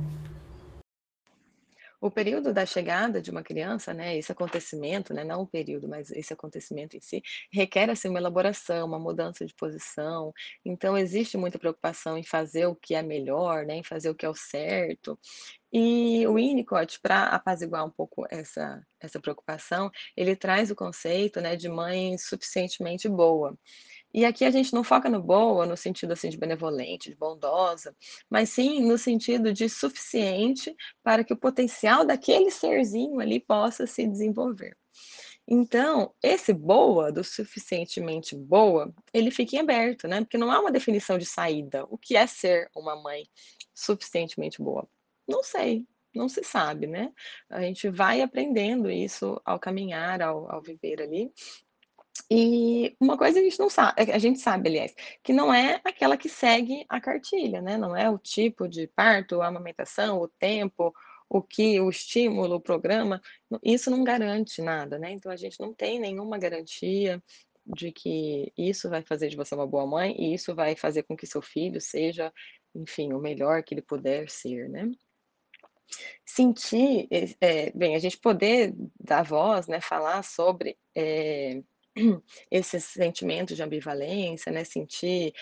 O 2.01 2.11
período 2.11 2.55
da 2.55 2.65
chegada 2.65 3.21
de 3.21 3.31
uma 3.31 3.43
criança, 3.43 3.93
né, 3.93 4.17
esse 4.17 4.33
acontecimento, 4.33 5.13
né, 5.13 5.23
não 5.23 5.43
o 5.43 5.47
período, 5.47 5.87
mas 5.87 6.11
esse 6.11 6.33
acontecimento 6.33 6.97
em 6.97 7.01
si, 7.01 7.23
requer 7.53 7.91
assim 7.91 8.09
uma 8.09 8.19
elaboração, 8.19 8.87
uma 8.87 8.99
mudança 8.99 9.45
de 9.45 9.55
posição. 9.55 10.33
Então 10.65 10.97
existe 10.97 11.37
muita 11.37 11.59
preocupação 11.59 12.17
em 12.17 12.25
fazer 12.25 12.65
o 12.67 12.75
que 12.75 12.95
é 12.95 13.03
melhor, 13.03 13.67
né, 13.67 13.77
em 13.77 13.85
fazer 13.85 14.09
o 14.09 14.15
que 14.15 14.25
é 14.25 14.31
o 14.31 14.35
certo. 14.35 15.19
E 15.73 16.27
o 16.27 16.35
Winnicott, 16.35 16.99
para 17.01 17.27
apaziguar 17.29 17.85
um 17.85 17.91
pouco 17.91 18.27
essa, 18.31 18.83
essa 18.99 19.21
preocupação, 19.21 19.91
ele 20.17 20.35
traz 20.35 20.71
o 20.71 20.75
conceito 20.77 21.41
né, 21.41 21.55
de 21.55 21.69
mãe 21.69 22.17
suficientemente 22.19 23.09
boa. 23.09 23.57
E 24.13 24.25
aqui 24.25 24.45
a 24.45 24.51
gente 24.51 24.73
não 24.73 24.83
foca 24.83 25.09
no 25.09 25.23
boa, 25.23 25.67
no 25.67 25.77
sentido 25.77 26.13
assim 26.13 26.29
de 26.29 26.37
benevolente, 26.37 27.11
de 27.11 27.17
bondosa, 27.17 27.95
mas 28.29 28.51
sim 28.51 28.83
no 28.83 28.99
sentido 28.99 29.53
de 29.53 29.69
suficiente 29.69 30.75
para 31.03 31.23
que 31.23 31.33
o 31.33 31.37
potencial 31.37 32.05
daquele 32.05 32.51
serzinho 32.51 33.21
ali 33.21 33.39
possa 33.39 33.87
se 33.87 34.07
desenvolver. 34.07 34.77
Então, 35.53 36.15
esse 36.23 36.53
boa, 36.53 37.11
do 37.11 37.25
suficientemente 37.25 38.37
boa, 38.37 38.95
ele 39.13 39.31
fica 39.31 39.57
em 39.57 39.59
aberto, 39.59 40.07
né? 40.07 40.21
Porque 40.21 40.39
não 40.39 40.51
há 40.51 40.61
uma 40.61 40.71
definição 40.71 41.19
de 41.19 41.27
saída. 41.27 41.85
O 41.91 41.99
que 41.99 42.17
é 42.17 42.27
ser 42.27 42.71
uma 42.75 42.95
mãe 42.95 43.25
suficientemente 43.75 44.63
boa? 44.63 44.89
Não 45.27 45.43
sei, 45.43 45.87
não 46.15 46.29
se 46.29 46.45
sabe, 46.45 46.87
né? 46.87 47.13
A 47.49 47.61
gente 47.63 47.89
vai 47.89 48.21
aprendendo 48.21 48.91
isso 48.91 49.41
ao 49.45 49.59
caminhar, 49.59 50.23
ao, 50.23 50.51
ao 50.53 50.63
viver 50.63 51.03
ali, 51.03 51.33
e 52.31 52.97
uma 53.01 53.17
coisa 53.17 53.39
a 53.39 53.43
gente 53.43 53.59
não 53.59 53.71
sabe, 53.71 54.11
a 54.13 54.19
gente 54.19 54.39
sabe, 54.41 54.69
aliás, 54.69 54.95
que 55.23 55.33
não 55.33 55.53
é 55.53 55.81
aquela 55.85 56.17
que 56.17 56.29
segue 56.29 56.85
a 56.89 57.01
cartilha, 57.01 57.61
né? 57.61 57.77
Não 57.77 57.97
é 57.97 58.11
o 58.11 58.19
tipo 58.19 58.69
de 58.69 58.87
parto, 58.89 59.41
a 59.41 59.47
amamentação, 59.47 60.21
o 60.21 60.29
tempo, 60.29 60.93
o 61.29 61.41
que, 61.41 61.81
o 61.81 61.89
estímulo, 61.89 62.57
o 62.57 62.61
programa, 62.61 63.23
isso 63.63 63.91
não 63.91 64.03
garante 64.03 64.61
nada, 64.61 64.99
né? 64.99 65.13
Então 65.13 65.31
a 65.31 65.37
gente 65.37 65.61
não 65.61 65.73
tem 65.73 66.01
nenhuma 66.01 66.39
garantia 66.39 67.23
de 67.65 67.93
que 67.93 68.53
isso 68.59 68.91
vai 68.91 69.03
fazer 69.03 69.29
de 69.29 69.37
você 69.37 69.55
uma 69.55 69.67
boa 69.67 69.87
mãe 69.87 70.15
e 70.19 70.35
isso 70.35 70.55
vai 70.55 70.75
fazer 70.75 71.05
com 71.05 71.17
que 71.17 71.27
seu 71.27 71.41
filho 71.41 71.81
seja, 71.81 72.33
enfim, 72.75 73.13
o 73.13 73.21
melhor 73.21 73.63
que 73.63 73.75
ele 73.75 73.83
puder 73.83 74.29
ser, 74.29 74.69
né? 74.69 74.91
Sentir, 76.25 77.09
é, 77.41 77.71
bem, 77.73 77.95
a 77.95 77.99
gente 77.99 78.19
poder 78.19 78.75
dar 78.99 79.23
voz, 79.23 79.67
né, 79.67 79.81
falar 79.81 80.23
sobre 80.23 80.79
é, 80.95 81.63
esses 82.51 82.85
sentimentos 82.85 83.57
de 83.57 83.63
ambivalência, 83.63 84.53
né? 84.53 84.65
Sentir, 84.65 85.35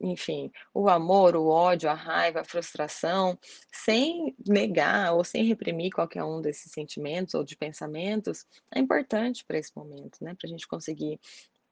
enfim, 0.00 0.50
o 0.74 0.88
amor, 0.88 1.36
o 1.36 1.46
ódio, 1.48 1.88
a 1.90 1.94
raiva, 1.94 2.40
a 2.40 2.44
frustração, 2.44 3.38
sem 3.72 4.34
negar 4.46 5.14
ou 5.14 5.24
sem 5.24 5.44
reprimir 5.44 5.92
qualquer 5.92 6.24
um 6.24 6.40
desses 6.40 6.72
sentimentos 6.72 7.34
ou 7.34 7.44
de 7.44 7.56
pensamentos, 7.56 8.44
é 8.74 8.78
importante 8.80 9.44
para 9.44 9.58
esse 9.58 9.70
momento, 9.76 10.18
né? 10.22 10.34
Para 10.34 10.48
a 10.48 10.50
gente 10.50 10.66
conseguir 10.66 11.20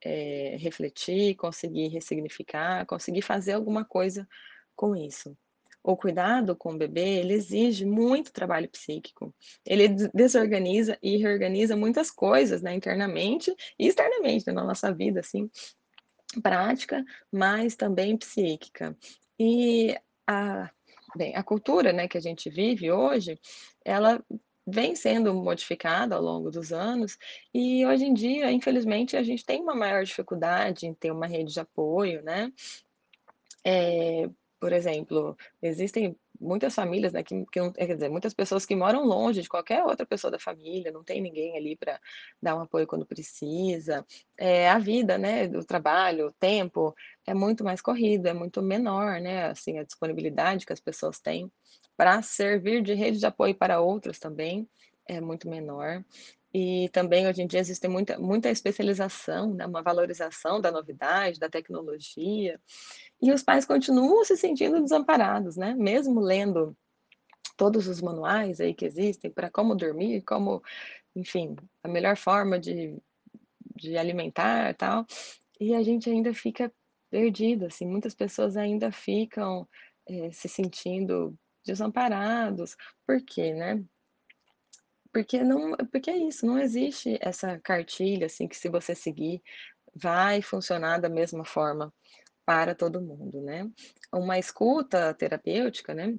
é, 0.02 0.56
refletir, 0.58 1.34
conseguir 1.36 1.88
ressignificar, 1.88 2.86
conseguir 2.86 3.22
fazer 3.22 3.52
alguma 3.52 3.84
coisa 3.84 4.28
com 4.76 4.96
isso 4.96 5.36
o 5.82 5.96
cuidado 5.96 6.54
com 6.54 6.72
o 6.72 6.78
bebê, 6.78 7.20
ele 7.20 7.34
exige 7.34 7.84
muito 7.84 8.32
trabalho 8.32 8.68
psíquico. 8.68 9.34
Ele 9.64 9.88
desorganiza 10.12 10.98
e 11.02 11.16
reorganiza 11.16 11.76
muitas 11.76 12.10
coisas, 12.10 12.60
né, 12.60 12.74
internamente 12.74 13.54
e 13.78 13.86
externamente 13.86 14.46
né, 14.46 14.52
na 14.52 14.64
nossa 14.64 14.92
vida, 14.92 15.20
assim, 15.20 15.50
prática, 16.42 17.04
mas 17.32 17.74
também 17.76 18.16
psíquica. 18.16 18.96
E 19.38 19.96
a, 20.26 20.70
bem, 21.16 21.34
a 21.34 21.42
cultura, 21.42 21.92
né, 21.92 22.06
que 22.06 22.18
a 22.18 22.20
gente 22.20 22.50
vive 22.50 22.92
hoje, 22.92 23.38
ela 23.84 24.22
vem 24.66 24.94
sendo 24.94 25.34
modificada 25.34 26.14
ao 26.14 26.22
longo 26.22 26.50
dos 26.50 26.72
anos 26.72 27.18
e 27.52 27.84
hoje 27.86 28.04
em 28.04 28.14
dia, 28.14 28.52
infelizmente, 28.52 29.16
a 29.16 29.22
gente 29.22 29.44
tem 29.44 29.60
uma 29.60 29.74
maior 29.74 30.04
dificuldade 30.04 30.86
em 30.86 30.94
ter 30.94 31.10
uma 31.10 31.26
rede 31.26 31.52
de 31.52 31.60
apoio, 31.60 32.22
né? 32.22 32.52
É, 33.64 34.28
por 34.60 34.72
exemplo, 34.72 35.36
existem 35.62 36.14
muitas 36.38 36.74
famílias, 36.74 37.12
né, 37.12 37.22
que, 37.22 37.44
que 37.46 37.70
quer 37.72 37.94
dizer, 37.94 38.08
muitas 38.10 38.34
pessoas 38.34 38.66
que 38.66 38.76
moram 38.76 39.04
longe 39.04 39.42
de 39.42 39.48
qualquer 39.48 39.82
outra 39.82 40.06
pessoa 40.06 40.30
da 40.30 40.38
família, 40.38 40.92
não 40.92 41.02
tem 41.02 41.20
ninguém 41.20 41.56
ali 41.56 41.76
para 41.76 42.00
dar 42.40 42.56
um 42.56 42.60
apoio 42.60 42.86
quando 42.86 43.06
precisa. 43.06 44.06
É, 44.36 44.68
a 44.70 44.78
vida, 44.78 45.18
né, 45.18 45.48
do 45.48 45.64
trabalho, 45.64 46.28
o 46.28 46.32
tempo 46.32 46.94
é 47.26 47.34
muito 47.34 47.64
mais 47.64 47.80
corrido, 47.80 48.26
é 48.26 48.34
muito 48.34 48.62
menor, 48.62 49.20
né, 49.20 49.46
assim, 49.46 49.78
a 49.78 49.84
disponibilidade 49.84 50.66
que 50.66 50.72
as 50.72 50.80
pessoas 50.80 51.18
têm 51.18 51.50
para 51.96 52.22
servir 52.22 52.82
de 52.82 52.94
rede 52.94 53.18
de 53.18 53.26
apoio 53.26 53.54
para 53.54 53.80
outras 53.80 54.18
também 54.18 54.68
é 55.06 55.20
muito 55.20 55.48
menor. 55.48 56.04
E 56.52 56.88
também 56.88 57.28
hoje 57.28 57.42
em 57.42 57.46
dia 57.46 57.60
existe 57.60 57.86
muita, 57.86 58.18
muita 58.18 58.50
especialização, 58.50 59.54
né, 59.54 59.66
uma 59.66 59.82
valorização 59.82 60.60
da 60.60 60.72
novidade, 60.72 61.38
da 61.38 61.48
tecnologia. 61.48 62.60
E 63.22 63.32
os 63.32 63.42
pais 63.42 63.64
continuam 63.64 64.24
se 64.24 64.36
sentindo 64.36 64.80
desamparados, 64.80 65.56
né? 65.56 65.74
Mesmo 65.74 66.20
lendo 66.20 66.76
todos 67.56 67.86
os 67.86 68.00
manuais 68.00 68.60
aí 68.60 68.74
que 68.74 68.84
existem 68.84 69.30
para 69.30 69.50
como 69.50 69.74
dormir, 69.74 70.22
como, 70.22 70.62
enfim, 71.14 71.54
a 71.84 71.88
melhor 71.88 72.16
forma 72.16 72.58
de, 72.58 72.96
de 73.76 73.96
alimentar 73.96 74.74
tal. 74.74 75.06
E 75.60 75.74
a 75.74 75.82
gente 75.82 76.08
ainda 76.08 76.32
fica 76.34 76.72
perdido, 77.10 77.66
assim, 77.66 77.86
muitas 77.86 78.14
pessoas 78.14 78.56
ainda 78.56 78.90
ficam 78.90 79.68
é, 80.08 80.32
se 80.32 80.48
sentindo 80.48 81.36
desamparados. 81.64 82.76
Por 83.06 83.20
quê, 83.22 83.52
né? 83.52 83.84
Porque 85.12 85.42
não, 85.42 85.76
porque 85.90 86.10
é 86.10 86.16
isso, 86.16 86.46
não 86.46 86.58
existe 86.58 87.18
essa 87.20 87.58
cartilha 87.58 88.26
assim 88.26 88.46
que 88.46 88.56
se 88.56 88.68
você 88.68 88.94
seguir 88.94 89.42
vai 89.94 90.40
funcionar 90.40 90.98
da 90.98 91.08
mesma 91.08 91.44
forma 91.44 91.92
para 92.44 92.74
todo 92.74 93.00
mundo, 93.00 93.40
né? 93.40 93.68
Uma 94.12 94.38
escuta 94.38 95.14
terapêutica, 95.14 95.94
né? 95.94 96.16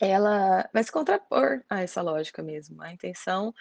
Ela 0.00 0.68
vai 0.72 0.82
se 0.82 0.90
contrapor 0.92 1.62
a 1.68 1.82
essa 1.82 2.02
lógica 2.02 2.42
mesmo. 2.42 2.82
A 2.82 2.92
intenção 2.92 3.54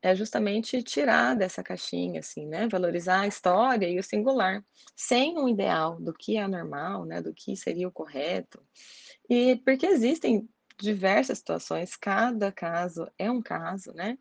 é 0.00 0.14
justamente 0.16 0.82
tirar 0.82 1.36
dessa 1.36 1.62
caixinha, 1.62 2.20
assim, 2.20 2.46
né? 2.46 2.66
Valorizar 2.68 3.20
a 3.20 3.26
história 3.26 3.88
e 3.88 3.98
o 3.98 4.02
singular, 4.02 4.64
sem 4.96 5.38
um 5.38 5.48
ideal 5.48 6.00
do 6.00 6.12
que 6.12 6.36
é 6.36 6.46
normal, 6.48 7.04
né? 7.04 7.22
Do 7.22 7.32
que 7.32 7.56
seria 7.56 7.86
o 7.86 7.92
correto. 7.92 8.60
E 9.30 9.56
porque 9.64 9.86
existem 9.86 10.48
diversas 10.78 11.38
situações, 11.38 11.96
cada 11.96 12.50
caso 12.52 13.08
é 13.18 13.30
um 13.30 13.42
caso, 13.42 13.92
né? 13.92 14.18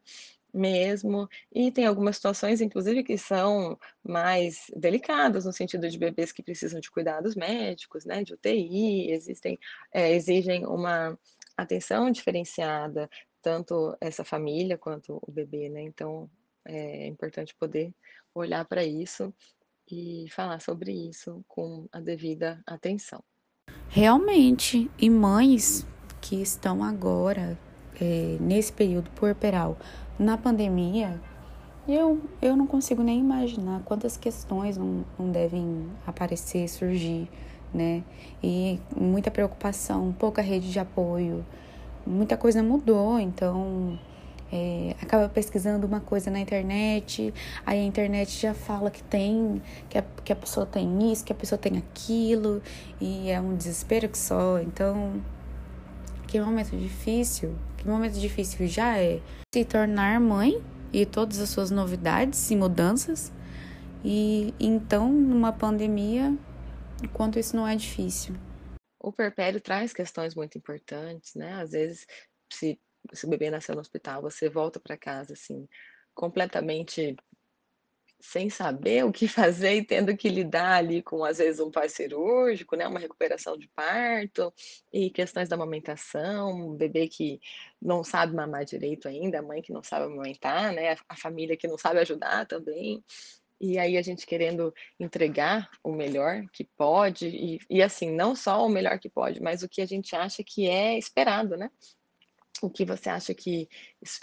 Mesmo, 0.53 1.29
e 1.51 1.71
tem 1.71 1.85
algumas 1.85 2.17
situações, 2.17 2.59
inclusive, 2.59 3.03
que 3.03 3.17
são 3.17 3.79
mais 4.03 4.65
delicadas, 4.75 5.45
no 5.45 5.53
sentido 5.53 5.89
de 5.89 5.97
bebês 5.97 6.33
que 6.33 6.43
precisam 6.43 6.81
de 6.81 6.91
cuidados 6.91 7.35
médicos, 7.35 8.03
né, 8.03 8.21
de 8.21 8.33
UTI, 8.33 9.11
existem, 9.11 9.57
é, 9.93 10.13
exigem 10.13 10.65
uma 10.65 11.17
atenção 11.55 12.11
diferenciada, 12.11 13.09
tanto 13.41 13.95
essa 14.01 14.25
família 14.25 14.77
quanto 14.77 15.19
o 15.25 15.31
bebê, 15.31 15.69
né, 15.69 15.83
então 15.83 16.29
é 16.65 17.07
importante 17.07 17.55
poder 17.55 17.93
olhar 18.35 18.65
para 18.65 18.83
isso 18.83 19.33
e 19.89 20.25
falar 20.29 20.59
sobre 20.59 20.91
isso 20.91 21.43
com 21.47 21.87
a 21.91 21.99
devida 21.99 22.61
atenção. 22.65 23.23
Realmente, 23.87 24.89
e 24.97 25.09
mães 25.09 25.85
que 26.21 26.41
estão 26.41 26.83
agora, 26.83 27.57
é, 27.99 28.37
nesse 28.39 28.71
período 28.71 29.09
puerperal, 29.11 29.75
na 30.17 30.37
pandemia, 30.37 31.19
eu, 31.87 32.21
eu 32.41 32.55
não 32.55 32.67
consigo 32.67 33.01
nem 33.01 33.19
imaginar 33.19 33.81
quantas 33.83 34.15
questões 34.15 34.77
não, 34.77 35.03
não 35.17 35.31
devem 35.31 35.87
aparecer, 36.05 36.69
surgir, 36.69 37.27
né? 37.73 38.03
E 38.43 38.79
muita 38.95 39.31
preocupação, 39.31 40.15
pouca 40.17 40.41
rede 40.41 40.71
de 40.71 40.79
apoio, 40.79 41.43
muita 42.05 42.37
coisa 42.37 42.61
mudou, 42.61 43.19
então 43.19 43.97
é, 44.51 44.95
acaba 45.01 45.29
pesquisando 45.29 45.87
uma 45.87 45.99
coisa 45.99 46.29
na 46.29 46.39
internet, 46.39 47.33
aí 47.65 47.79
a 47.79 47.83
internet 47.83 48.39
já 48.39 48.53
fala 48.53 48.91
que 48.91 49.01
tem, 49.03 49.61
que 49.89 49.97
a, 49.97 50.03
que 50.23 50.31
a 50.33 50.35
pessoa 50.35 50.65
tem 50.65 51.11
isso, 51.11 51.23
que 51.23 51.31
a 51.31 51.35
pessoa 51.35 51.57
tem 51.57 51.77
aquilo, 51.77 52.61
e 52.99 53.29
é 53.29 53.39
um 53.39 53.55
desespero 53.55 54.09
que 54.09 54.17
só. 54.17 54.59
Então, 54.59 55.21
que 56.31 56.39
momento 56.39 56.77
difícil, 56.77 57.53
que 57.77 57.85
momento 57.85 58.17
difícil 58.17 58.65
já 58.65 58.97
é 58.97 59.19
se 59.53 59.65
tornar 59.65 60.17
mãe 60.17 60.63
e 60.93 61.05
todas 61.05 61.39
as 61.39 61.49
suas 61.49 61.69
novidades 61.69 62.49
e 62.49 62.55
mudanças. 62.55 63.33
E 64.03 64.53
então, 64.57 65.11
numa 65.11 65.51
pandemia, 65.51 66.33
quanto 67.11 67.37
isso 67.37 67.53
não 67.53 67.67
é 67.67 67.75
difícil. 67.75 68.33
O 68.97 69.11
perpério 69.11 69.59
traz 69.59 69.91
questões 69.91 70.33
muito 70.33 70.57
importantes, 70.57 71.35
né? 71.35 71.61
Às 71.61 71.71
vezes 71.71 72.07
se 72.51 72.79
se 73.11 73.25
o 73.25 73.29
bebê 73.29 73.49
nasceu 73.49 73.75
no 73.75 73.81
hospital, 73.81 74.21
você 74.21 74.47
volta 74.47 74.79
para 74.79 74.95
casa, 74.95 75.33
assim, 75.33 75.67
completamente 76.13 77.17
sem 78.21 78.49
saber 78.49 79.03
o 79.05 79.11
que 79.11 79.27
fazer 79.27 79.75
e 79.75 79.85
tendo 79.85 80.15
que 80.15 80.29
lidar 80.29 80.75
ali 80.77 81.01
com, 81.01 81.23
às 81.25 81.39
vezes, 81.39 81.59
um 81.59 81.71
pós-cirúrgico, 81.71 82.75
né, 82.75 82.87
uma 82.87 82.99
recuperação 82.99 83.57
de 83.57 83.67
parto 83.69 84.53
e 84.93 85.09
questões 85.09 85.49
da 85.49 85.55
amamentação, 85.55 86.51
um 86.51 86.75
bebê 86.75 87.07
que 87.07 87.39
não 87.81 88.03
sabe 88.03 88.35
mamar 88.35 88.63
direito 88.65 89.07
ainda, 89.07 89.39
a 89.39 89.41
mãe 89.41 89.61
que 89.61 89.73
não 89.73 89.83
sabe 89.83 90.05
amamentar, 90.05 90.71
né, 90.73 90.95
a 91.09 91.15
família 91.15 91.57
que 91.57 91.67
não 91.67 91.77
sabe 91.77 91.99
ajudar 91.99 92.45
também. 92.45 93.03
E 93.59 93.77
aí 93.77 93.95
a 93.95 94.01
gente 94.01 94.25
querendo 94.25 94.73
entregar 94.99 95.69
o 95.83 95.91
melhor 95.91 96.43
que 96.51 96.63
pode 96.75 97.27
e 97.27 97.59
e 97.69 97.83
assim, 97.83 98.11
não 98.11 98.35
só 98.35 98.65
o 98.65 98.69
melhor 98.69 98.97
que 98.97 99.07
pode, 99.09 99.39
mas 99.39 99.61
o 99.61 99.69
que 99.69 99.81
a 99.81 99.85
gente 99.85 100.15
acha 100.15 100.43
que 100.43 100.67
é 100.67 100.97
esperado, 100.97 101.55
né. 101.55 101.69
O 102.61 102.69
que 102.69 102.83
você 102.85 103.09
acha 103.09 103.33
que 103.35 103.69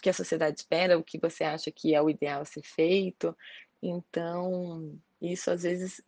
que 0.02 0.10
a 0.10 0.12
sociedade 0.12 0.60
espera, 0.60 0.98
o 0.98 1.04
que 1.04 1.18
você 1.18 1.44
acha 1.44 1.70
que 1.70 1.94
é 1.94 2.02
o 2.02 2.10
ideal 2.10 2.42
a 2.42 2.44
ser 2.44 2.62
feito. 2.64 3.36
Então, 3.82 4.98
isso 5.20 5.50
às 5.50 5.62
vezes 5.62 6.02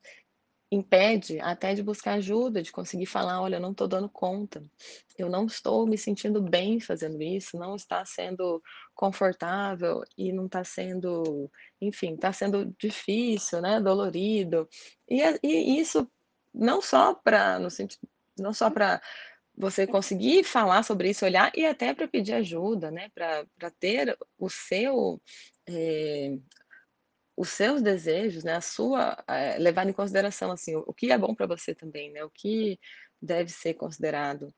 impede 0.72 1.40
até 1.40 1.74
de 1.74 1.82
buscar 1.82 2.14
ajuda, 2.14 2.62
de 2.62 2.72
conseguir 2.72 3.06
falar: 3.06 3.40
"Olha, 3.42 3.56
eu 3.56 3.60
não 3.60 3.72
estou 3.72 3.88
dando 3.88 4.08
conta, 4.10 4.64
eu 5.18 5.28
não 5.30 5.46
estou 5.46 5.86
me 5.86 5.98
sentindo 5.98 6.42
bem 6.42 6.80
fazendo 6.80 7.22
isso, 7.22 7.58
não 7.58 7.76
está 7.76 8.04
sendo 8.04 8.62
confortável 8.94 10.02
e 10.18 10.32
não 10.32 10.46
está 10.46 10.64
sendo, 10.64 11.50
enfim, 11.80 12.14
está 12.14 12.32
sendo 12.32 12.74
difícil, 12.80 13.60
né, 13.62 13.80
dolorido". 13.80 14.68
E 15.08 15.20
e 15.44 15.80
isso 15.80 16.08
não 16.54 16.82
só 16.82 17.14
para 17.14 17.58
no 17.60 17.70
sentido 17.70 18.08
não 18.38 18.52
só 18.54 18.70
para 18.70 19.02
você 19.56 19.86
conseguir 19.86 20.44
falar 20.44 20.82
sobre 20.84 21.10
isso, 21.10 21.24
olhar 21.26 21.52
e 21.56 21.66
até 21.66 21.94
para 21.94 22.08
pedir 22.08 22.34
ajuda, 22.34 22.90
né, 22.90 23.10
para 23.14 23.46
ter 23.80 24.16
o 24.38 24.48
seu, 24.50 25.20
eh, 25.68 26.38
os 27.40 27.48
seus 27.48 27.80
desejos, 27.80 28.44
né, 28.44 28.54
a 28.56 28.60
sua 28.60 29.16
eh, 29.26 29.58
levado 29.58 29.88
em 29.88 29.94
consideração, 29.94 30.52
assim, 30.52 30.76
o 30.76 30.92
que 30.92 31.10
é 31.10 31.16
bom 31.16 31.34
para 31.34 31.46
você 31.46 31.74
também, 31.74 32.12
né, 32.12 32.22
o 32.22 32.28
que 32.30 32.78
deve 33.20 33.50
ser 33.50 33.72
considerado. 33.74 34.54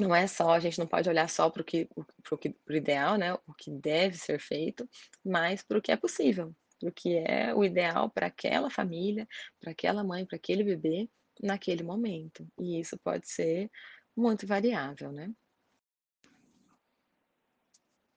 Não 0.00 0.14
é 0.14 0.26
só 0.26 0.52
a 0.52 0.58
gente 0.60 0.78
não 0.78 0.86
pode 0.86 1.10
olhar 1.10 1.28
só 1.28 1.50
para 1.50 1.60
o 1.60 1.64
que 1.64 1.86
para 2.22 2.34
o 2.34 2.38
que 2.38 2.50
para 2.50 2.72
o 2.72 2.76
ideal, 2.76 3.18
né, 3.18 3.34
o 3.34 3.52
que 3.58 3.70
deve 3.70 4.16
ser 4.16 4.40
feito, 4.40 4.88
mas 5.22 5.62
para 5.62 5.76
o 5.78 5.82
que 5.82 5.92
é 5.92 5.96
possível, 5.96 6.54
para 6.80 6.88
o 6.88 6.92
que 6.92 7.18
é 7.18 7.54
o 7.54 7.62
ideal 7.62 8.08
para 8.10 8.28
aquela 8.28 8.70
família, 8.70 9.28
para 9.60 9.72
aquela 9.72 10.02
mãe, 10.02 10.24
para 10.24 10.36
aquele 10.36 10.64
bebê, 10.64 11.10
naquele 11.42 11.82
momento. 11.82 12.48
E 12.58 12.80
isso 12.80 12.98
pode 12.98 13.28
ser 13.28 13.70
muito 14.16 14.46
variável, 14.46 15.12
né. 15.12 15.30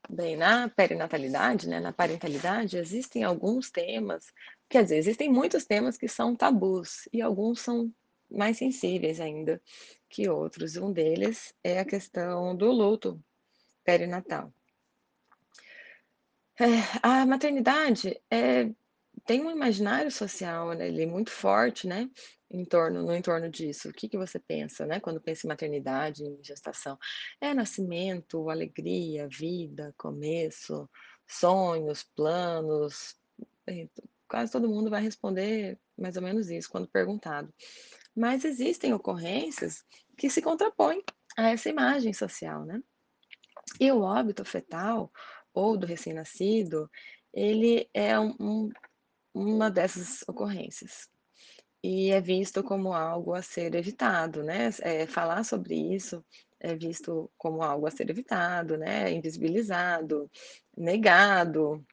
Bem, 0.09 0.37
na 0.37 0.69
perinatalidade, 0.69 1.67
né, 1.67 1.79
na 1.79 1.91
parentalidade, 1.91 2.77
existem 2.77 3.23
alguns 3.23 3.69
temas 3.69 4.25
quer 4.69 4.83
dizer, 4.83 4.97
existem 4.97 5.29
muitos 5.29 5.65
temas 5.65 5.97
que 5.97 6.07
são 6.07 6.35
tabus 6.35 7.07
e 7.11 7.21
alguns 7.21 7.61
são 7.61 7.91
mais 8.29 8.57
sensíveis 8.57 9.19
ainda 9.19 9.61
que 10.09 10.29
outros. 10.29 10.75
Um 10.75 10.91
deles 10.91 11.53
é 11.63 11.79
a 11.79 11.85
questão 11.85 12.55
do 12.55 12.71
luto 12.71 13.21
perinatal. 13.83 14.53
É, 16.59 16.65
a 17.03 17.25
maternidade, 17.25 18.19
eh, 18.31 18.69
tem 19.25 19.41
um 19.41 19.51
imaginário 19.51 20.11
social, 20.11 20.73
né, 20.73 20.89
é 20.89 21.05
muito 21.05 21.29
forte, 21.29 21.87
né, 21.87 22.09
em 22.49 22.63
torno 22.63 23.03
no 23.03 23.13
entorno 23.13 23.49
disso. 23.49 23.89
O 23.89 23.93
que 23.93 24.07
que 24.07 24.17
você 24.17 24.39
pensa, 24.39 24.85
né, 24.85 24.99
quando 24.99 25.21
pensa 25.21 25.45
em 25.45 25.49
maternidade, 25.49 26.23
em 26.23 26.43
gestação? 26.43 26.97
É 27.41 27.53
nascimento, 27.53 28.49
alegria, 28.49 29.27
vida, 29.27 29.93
começo, 29.97 30.89
sonhos, 31.27 32.03
planos, 32.03 33.15
quase 34.27 34.51
todo 34.51 34.69
mundo 34.69 34.89
vai 34.89 35.01
responder 35.01 35.79
mais 35.97 36.15
ou 36.15 36.23
menos 36.23 36.49
isso 36.49 36.69
quando 36.69 36.87
perguntado. 36.87 37.53
Mas 38.15 38.45
existem 38.45 38.93
ocorrências 38.93 39.83
que 40.17 40.29
se 40.29 40.41
contrapõem 40.41 41.03
a 41.37 41.49
essa 41.49 41.69
imagem 41.69 42.13
social, 42.13 42.65
né. 42.65 42.81
E 43.79 43.91
o 43.91 44.01
óbito 44.01 44.45
fetal 44.45 45.11
ou 45.53 45.77
do 45.77 45.85
recém-nascido, 45.85 46.89
ele 47.33 47.89
é 47.93 48.17
um 48.19 48.69
uma 49.33 49.69
dessas 49.69 50.23
ocorrências. 50.27 51.07
E 51.83 52.09
é 52.11 52.19
visto 52.19 52.63
como 52.63 52.93
algo 52.93 53.33
a 53.35 53.41
ser 53.41 53.75
evitado, 53.75 54.43
né, 54.43 54.69
eh, 54.81 55.05
falar 55.07 55.43
sobre 55.43 55.75
isso 55.75 56.23
é 56.59 56.75
visto 56.75 57.29
como 57.37 57.61
algo 57.61 57.85
a 57.85 57.91
ser 57.91 58.09
evitado, 58.09 58.77
né, 58.77 59.11
invisibilizado, 59.11 60.29
negado, 60.75 61.85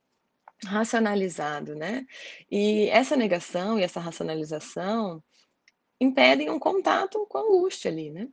racionalizado, 0.67 1.75
né. 1.77 2.07
E 2.51 2.89
essa 2.91 3.17
negação 3.17 3.79
e 3.79 3.85
essa 3.85 4.01
racionalização 4.01 5.23
impedem 6.01 6.51
um 6.51 6.59
contato 6.61 7.27
com 7.29 7.39
a 7.39 7.43
angústia 7.43 7.91
ali, 7.91 8.11
né. 8.11 8.29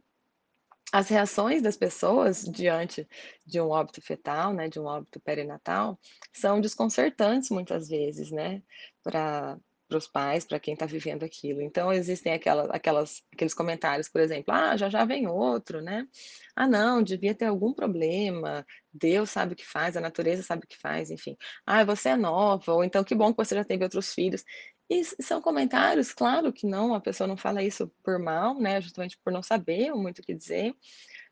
As 0.93 1.09
reações 1.09 1.61
das 1.61 1.77
pessoas 1.77 2.43
diante 2.45 3.07
de 3.45 3.61
um 3.61 3.69
óbito 3.69 4.01
fetal, 4.01 4.53
né, 4.53 4.69
de 4.69 4.79
um 4.79 4.85
óbito 4.85 5.19
perinatal, 5.21 5.99
são 6.33 6.61
desconcertantes 6.61 7.49
muitas 7.51 7.89
vezes, 7.89 8.31
né, 8.31 8.63
pra 9.03 9.57
para 9.91 9.99
os 9.99 10.07
pais, 10.07 10.45
para 10.45 10.59
quem 10.59 10.73
está 10.73 10.85
vivendo 10.87 11.23
aquilo. 11.25 11.61
Então 11.61 11.91
existem 11.93 12.33
aquela 12.33 12.65
aquelas 12.75 13.21
aqueles 13.33 13.53
comentários, 13.53 14.09
por 14.09 14.21
exemplo: 14.21 14.53
"Ah, 14.55 14.77
já 14.77 14.89
já 14.89 15.05
vem 15.05 15.27
outro", 15.27 15.81
né. 15.81 16.07
"Ah 16.55 16.67
não, 16.67 17.03
devia 17.03 17.35
ter 17.35 17.45
algum 17.45 17.73
problema, 17.73 18.65
Deus 18.93 19.29
sabe 19.31 19.53
o 19.53 19.55
que 19.57 19.67
faz, 19.67 19.97
a 19.97 20.01
natureza 20.01 20.43
sabe 20.43 20.65
o 20.65 20.67
que 20.67 20.77
faz", 20.79 21.11
enfim. 21.11 21.37
"Ai, 21.67 21.85
você 21.85 22.09
é 22.11 22.15
nova", 22.17 22.73
ou 22.73 22.83
então: 22.85 23.03
"Que 23.03 23.15
bom 23.15 23.33
que 23.33 23.37
você 23.45 23.55
já 23.55 23.65
teve 23.65 23.83
outros 23.83 24.13
filhos". 24.13 24.43
E 24.89 25.03
são 25.23 25.41
comentários, 25.41 26.13
claro 26.13 26.51
que 26.53 26.67
não, 26.67 26.93
a 26.93 27.01
pessoa 27.01 27.27
não 27.27 27.37
fala 27.37 27.63
isso 27.63 27.89
por 28.03 28.19
mal, 28.19 28.59
né, 28.59 28.81
justamente 28.81 29.17
por 29.23 29.31
não 29.33 29.41
saber 29.43 29.93
muito 29.93 30.19
o 30.19 30.23
que 30.23 30.33
dizer, 30.35 30.75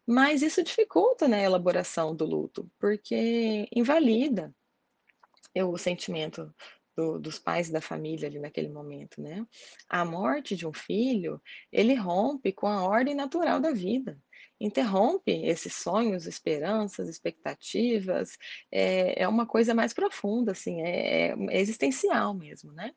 mas 0.08 0.42
isso 0.44 0.64
dificulta, 0.64 1.28
né, 1.28 1.42
a 1.42 1.46
elaboração 1.46 2.16
do 2.16 2.26
luto, 2.26 2.70
porque 2.80 3.68
invalida 3.76 4.54
o 5.56 5.78
sentimento 5.78 6.54
do 7.00 7.20
dos 7.20 7.40
pais 7.40 7.70
da 7.70 7.82
família 7.82 8.28
ali 8.30 8.40
naquele 8.40 8.70
momento, 8.70 9.22
né. 9.22 9.46
A 9.90 10.04
morte 10.06 10.56
de 10.56 10.66
um 10.68 10.74
filho, 10.74 11.42
ele 11.72 11.96
rompe 11.96 12.52
com 12.54 12.68
a 12.68 12.84
ordem 12.84 13.16
natural 13.16 13.60
da 13.60 13.72
vida, 13.72 14.18
interrompe 14.60 15.32
esses 15.46 15.74
sonhos, 15.76 16.26
esperanças, 16.28 17.08
expectativas, 17.10 18.38
é 18.72 19.24
é 19.24 19.28
uma 19.28 19.46
coisa 19.48 19.74
mais 19.74 19.94
profunda, 19.94 20.52
assim, 20.54 20.82
é 20.82 21.36
é 21.52 21.60
existencial 21.62 22.34
mesmo, 22.34 22.72
né. 22.74 22.92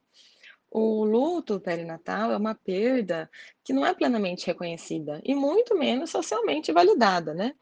O 0.71 1.05
luto 1.05 1.61
perinatal 1.61 2.33
é 2.33 2.37
uma 2.37 2.55
perda 2.55 3.31
que 3.65 3.73
não 3.75 3.85
é 3.87 3.95
plenamente 3.95 4.47
reconhecida 4.47 5.21
e 5.25 5.35
muito 5.35 5.77
menos 5.79 6.11
socialmente 6.11 6.73
validada, 6.73 7.35
né. 7.35 7.55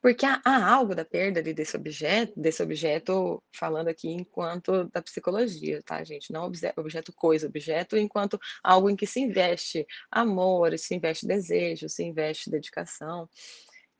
Porque 0.00 0.24
há 0.26 0.40
há 0.44 0.72
algo 0.72 0.94
da 0.94 1.04
perda 1.04 1.40
ali 1.40 1.52
desse 1.54 1.76
objeto 1.76 2.32
desse 2.36 2.62
objeto 2.62 3.42
falando 3.52 3.88
aqui 3.88 4.08
enquanto 4.08 4.84
da 4.90 5.02
psicologia, 5.02 5.82
tá 5.82 6.02
gente, 6.04 6.32
não 6.32 6.44
objeto 6.44 7.12
coisa, 7.12 7.46
objeto 7.46 7.96
enquanto 7.96 8.38
algo 8.62 8.90
em 8.90 8.96
que 8.96 9.06
se 9.06 9.20
investe 9.20 9.86
amor, 10.10 10.78
se 10.78 10.94
investe 10.94 11.26
desejo, 11.26 11.88
se 11.88 12.04
investe 12.04 12.50
dedicação, 12.50 13.28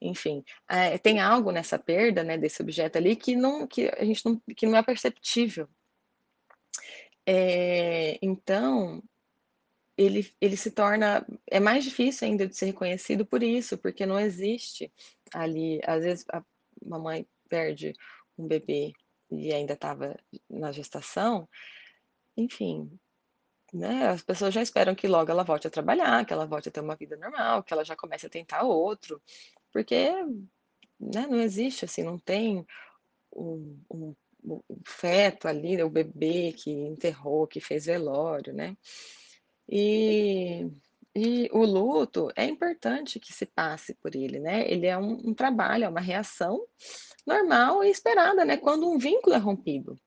enfim. 0.01 0.45
Eh, 0.71 0.99
tem 0.99 1.21
algo 1.21 1.51
nessa 1.51 1.79
perda, 1.79 2.23
né, 2.23 2.37
desse 2.39 2.63
objeto 2.63 2.97
ali 2.99 3.17
que 3.17 3.35
não 3.37 3.67
que 3.67 3.89
a 3.89 4.05
gente 4.05 4.25
não 4.25 4.41
que 4.57 4.67
não 4.67 4.77
é 4.77 4.83
perceptível. 4.83 5.69
Eh, 7.27 8.19
então, 8.23 9.03
ele 9.97 10.33
ele 10.41 10.57
se 10.57 10.71
torna 10.71 11.27
é 11.51 11.59
mais 11.61 11.85
difícil 11.85 12.29
ainda 12.29 12.47
de 12.47 12.57
ser 12.57 12.67
reconhecido 12.67 13.25
por 13.27 13.43
isso, 13.43 13.79
porque 13.79 14.07
não 14.07 14.21
existe 14.21 14.93
ali 15.35 15.81
às 15.87 16.05
vezes 16.05 16.25
a 16.33 16.43
mamãe 16.85 17.27
perde 17.49 17.93
um 18.39 18.47
bebê 18.47 18.93
e 19.31 19.53
ainda 19.53 19.75
estava 19.75 20.17
na 20.49 20.73
gestação, 20.73 21.49
enfim, 22.37 22.91
né, 23.75 24.09
as 24.09 24.23
pessoas 24.23 24.55
já 24.55 24.63
esperam 24.63 24.95
que 24.95 25.09
logo 25.09 25.31
ela 25.31 25.45
volte 25.45 25.67
a 25.69 25.71
trabalhar, 25.71 26.25
que 26.27 26.33
ela 26.33 26.47
volte 26.47 26.69
a 26.69 26.73
ter 26.73 26.81
uma 26.81 26.97
vida 26.97 27.17
normal, 27.17 27.63
que 27.65 27.73
ela 27.75 27.85
já 27.85 27.97
comece 27.97 28.27
a 28.27 28.31
tentar 28.31 28.63
outro, 28.65 29.23
porque, 29.73 30.11
né, 31.01 31.27
não 31.29 31.41
existe, 31.41 31.85
assim, 31.85 32.03
não 32.03 32.19
tem 32.19 32.67
um 33.35 33.79
um 33.93 34.15
o 34.49 34.63
feto 34.87 35.49
ali, 35.49 35.83
o 35.83 35.91
bebê 35.91 36.53
que 36.53 36.71
enterrou, 36.71 37.47
que 37.49 37.61
fez 37.61 37.87
velório, 37.87 38.55
né. 38.55 38.77
E 39.69 40.67
e 41.17 41.49
o 41.51 41.65
luto 41.65 42.31
é 42.37 42.45
importante 42.45 43.19
que 43.19 43.33
se 43.33 43.47
passe 43.47 43.95
por 44.03 44.15
ele, 44.15 44.39
né, 44.39 44.71
ele 44.71 44.87
é 44.87 44.99
um 44.99 45.31
um 45.31 45.35
trabalho, 45.35 45.85
é 45.85 45.89
uma 45.89 46.01
reação 46.01 46.67
normal 47.27 47.83
e 47.83 47.91
esperada, 47.91 48.45
né, 48.45 48.57
quando 48.59 48.89
um 48.91 48.99
vínculo 48.99 49.35
é 49.35 49.39
rompido. 49.39 49.99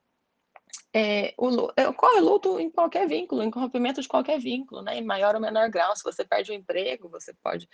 É, 0.94 1.34
o 1.38 1.50
lu 1.50 1.72
eh, 1.78 1.88
ocorre 1.88 2.20
luto 2.20 2.60
em 2.60 2.70
qualquer 2.70 3.08
vínculo, 3.08 3.44
em 3.44 3.50
rompimento 3.50 4.02
de 4.02 4.08
qualquer 4.08 4.40
vínculo, 4.40 4.82
né, 4.82 4.98
em 4.98 5.04
maior 5.04 5.36
ou 5.36 5.42
menor 5.42 5.70
grau. 5.70 5.96
Se 5.96 6.04
você 6.04 6.26
perde 6.26 6.52
o 6.52 6.54
emprego, 6.56 7.10
você 7.10 7.34
pode, 7.44 7.68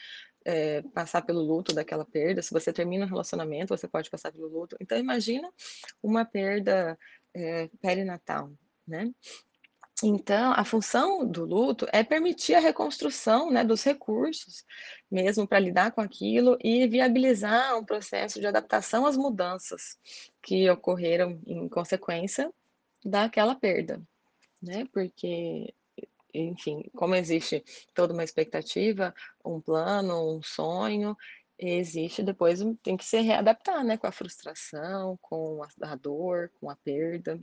eh, 0.45 0.81
passar 0.93 1.21
pelo 1.21 1.41
luto 1.41 1.73
daquela 1.73 2.05
perda. 2.05 2.41
Se 2.41 2.51
você 2.53 2.73
termina 2.73 3.05
um 3.05 3.09
relacionamento, 3.09 3.75
você 3.77 3.87
pode 3.87 4.09
passar 4.09 4.31
pelo 4.33 4.47
luto. 4.47 4.75
Então 4.81 4.97
imagina 4.97 5.49
uma 6.03 6.25
perda, 6.25 6.97
eh, 7.33 7.69
perinatal, 7.81 8.51
né. 8.87 9.11
Então, 10.03 10.51
a 10.53 10.65
função 10.65 11.25
do 11.25 11.45
luto 11.45 11.87
é 11.93 12.03
permitir 12.03 12.53
a 12.53 12.59
reconstrução, 12.59 13.49
né, 13.49 13.63
dos 13.63 13.81
recursos, 13.81 14.65
mesmo 15.09 15.47
para 15.47 15.59
lidar 15.59 15.91
com 15.91 16.01
aquilo 16.01 16.57
e 16.61 16.85
viabilizar 16.85 17.77
um 17.77 17.85
processo 17.85 18.39
de 18.39 18.45
adaptação 18.45 19.05
às 19.05 19.15
mudanças 19.15 19.97
que 20.43 20.69
ocorreram 20.69 21.39
em 21.47 21.69
consequência 21.69 22.51
daquela 23.05 23.55
perda, 23.55 24.01
né, 24.61 24.85
porque, 24.91 25.73
enfim, 26.33 26.83
como 26.93 27.15
existe 27.15 27.63
toda 27.93 28.13
uma 28.13 28.23
expectativa, 28.23 29.15
um 29.45 29.61
plano, 29.61 30.37
um 30.37 30.43
sonho, 30.43 31.15
existe 31.57 32.21
depois 32.21 32.59
tem 32.83 32.97
que 32.97 33.05
se 33.05 33.21
readaptar, 33.21 33.81
né, 33.81 33.97
com 33.97 34.07
a 34.07 34.11
frustração, 34.11 35.17
com 35.21 35.61
a 35.81 35.95
dor, 35.95 36.51
com 36.59 36.69
a 36.69 36.75
perda. 36.75 37.39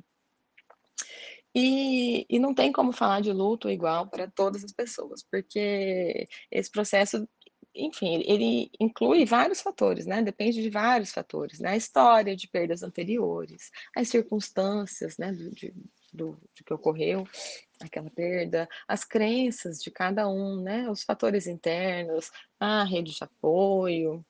E 1.55 2.25
e 2.31 2.38
não 2.38 2.55
tem 2.55 2.73
como 2.73 2.93
falar 2.93 3.21
de 3.21 3.31
luto 3.33 3.69
igual 3.71 4.09
para 4.09 4.31
todas 4.31 4.65
as 4.65 4.73
pessoas, 4.73 5.23
porque 5.31 6.29
esse 6.51 6.71
processo, 6.71 7.29
enfim, 7.75 8.23
ele 8.27 8.71
inclui 8.81 9.25
vários 9.27 9.61
fatores, 9.61 10.07
né, 10.07 10.23
depende 10.23 10.62
de 10.62 10.71
vários 10.71 11.12
fatores, 11.12 11.59
né, 11.61 11.71
a 11.71 11.77
história 11.77 12.35
de 12.35 12.49
perdas 12.49 12.83
anteriores, 12.83 13.71
as 13.97 14.09
circunstâncias, 14.09 15.19
né, 15.19 15.33
do 15.33 15.51
de 15.55 15.75
do 16.15 16.37
de 16.55 16.62
que 16.65 16.75
ocorreu 16.75 17.25
aquela 17.81 18.11
perda, 18.11 18.69
as 18.88 19.05
crenças 19.05 19.79
de 19.83 19.91
cada 19.91 20.29
um, 20.29 20.62
né, 20.62 20.91
os 20.91 21.03
fatores 21.05 21.47
internos, 21.47 22.31
a 22.61 22.85
rede 22.85 23.12
de 23.12 23.25
apoio. 23.25 24.25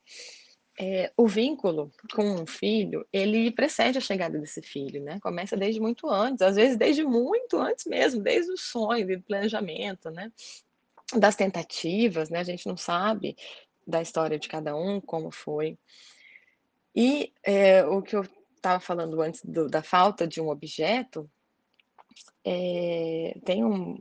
Eh, 0.85 1.13
o 1.17 1.29
vínculo 1.29 1.93
com 2.13 2.25
um 2.25 2.45
filho, 2.45 3.07
ele 3.13 3.53
precede 3.53 3.99
a 3.99 4.01
chegada 4.01 4.37
desse 4.37 4.61
filho, 4.61 5.01
né, 5.01 5.21
começa 5.23 5.57
desde 5.57 5.81
muito 5.81 6.09
antes, 6.11 6.43
às 6.43 6.57
vezes 6.57 6.77
desde 6.77 7.05
muito 7.05 7.57
antes 7.57 7.85
mesmo, 7.87 8.21
desde 8.21 8.51
o 8.51 8.57
sonho, 8.57 9.07
do 9.07 9.23
planejamento, 9.23 10.11
né, 10.11 10.33
das 11.15 11.37
tentativas, 11.37 12.31
né, 12.31 12.41
a 12.41 12.43
gente 12.43 12.67
não 12.67 12.77
sabe 12.77 13.37
da 13.87 14.03
história 14.03 14.41
de 14.41 14.49
cada 14.49 14.75
um, 14.75 15.01
como 15.01 15.31
foi. 15.31 15.79
E, 16.97 17.33
eh, 17.45 17.85
o 17.85 18.03
que 18.03 18.17
eu 18.17 18.23
estava 18.57 18.81
falando 18.81 19.23
antes 19.23 19.41
do 19.45 19.69
da 19.69 19.85
falta 19.85 20.27
de 20.27 20.41
um 20.41 20.49
objeto, 20.49 21.31
eh, 22.45 23.37
tem 23.45 23.65
um 23.65 24.01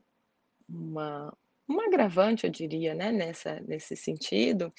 uma 0.67 1.31
um 1.69 1.79
agravante, 1.81 2.45
eu 2.45 2.51
diria, 2.51 2.95
né, 2.95 3.11
nessa 3.11 3.59
nesse 3.67 3.95
sentido, 3.95 4.73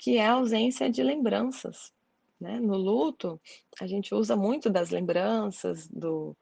que 0.00 0.16
é 0.18 0.26
a 0.26 0.34
ausência 0.34 0.90
de 0.90 1.02
lembranças, 1.04 1.92
né. 2.40 2.60
No 2.60 2.76
luto, 2.78 3.40
a 3.80 3.86
gente 3.86 4.14
usa 4.14 4.36
muito 4.36 4.70
das 4.70 4.90
lembranças, 4.90 5.88
do 5.88 6.36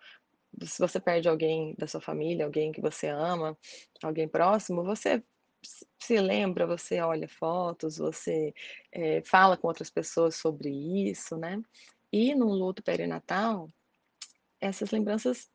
do 0.52 0.66
se 0.66 0.78
você 0.80 1.00
perde 1.00 1.28
alguém 1.28 1.74
da 1.78 1.86
sua 1.86 2.00
família, 2.00 2.44
alguém 2.46 2.72
que 2.72 2.80
você 2.82 3.08
ama, 3.08 3.56
alguém 4.02 4.28
próximo, 4.28 4.84
você 4.84 5.22
se 6.00 6.18
lembra, 6.20 6.66
você 6.66 7.00
olha 7.02 7.28
fotos, 7.28 7.98
você, 7.98 8.54
eh, 8.92 9.22
fala 9.24 9.56
com 9.56 9.68
outras 9.68 9.90
pessoas 9.90 10.36
sobre 10.36 10.70
isso, 11.10 11.36
né. 11.38 11.62
E 12.12 12.34
no 12.34 12.48
luto 12.52 12.82
perinatal, 12.84 13.68
essas 14.60 14.90
lembranças 14.92 15.48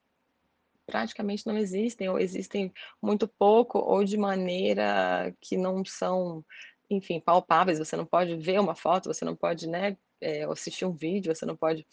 praticamente 0.88 1.48
não 1.48 1.58
existem 1.58 2.10
ou 2.10 2.20
existem 2.20 2.72
muito 3.02 3.28
pouco 3.28 3.80
ou 3.80 4.04
de 4.06 4.18
maneira 4.18 5.34
que 5.42 5.58
não 5.58 5.84
são, 5.86 6.46
enfim, 6.96 7.20
palpáveis, 7.20 7.80
você 7.80 7.96
não 7.96 8.06
pode 8.06 8.36
ver 8.38 8.60
uma 8.60 8.76
foto, 8.76 9.14
você 9.14 9.26
não 9.26 9.36
pode, 9.36 9.68
né, 9.68 9.98
eh, 10.22 10.44
assistir 10.46 10.86
um 10.86 10.94
vídeo, 10.94 11.36
você 11.36 11.46
não 11.46 11.56
pode 11.58 11.86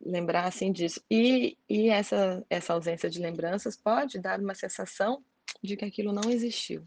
lembrar, 0.00 0.46
assim, 0.46 0.72
disso. 0.72 1.00
E 1.10 1.56
e 1.68 1.88
essa 1.90 2.44
essa 2.50 2.72
ausência 2.74 3.08
de 3.10 3.20
lembranças 3.20 3.76
pode 3.76 4.18
dar 4.18 4.40
uma 4.40 4.54
sensação 4.54 5.24
de 5.62 5.76
que 5.76 5.84
aquilo 5.84 6.12
não 6.12 6.30
existiu. 6.30 6.84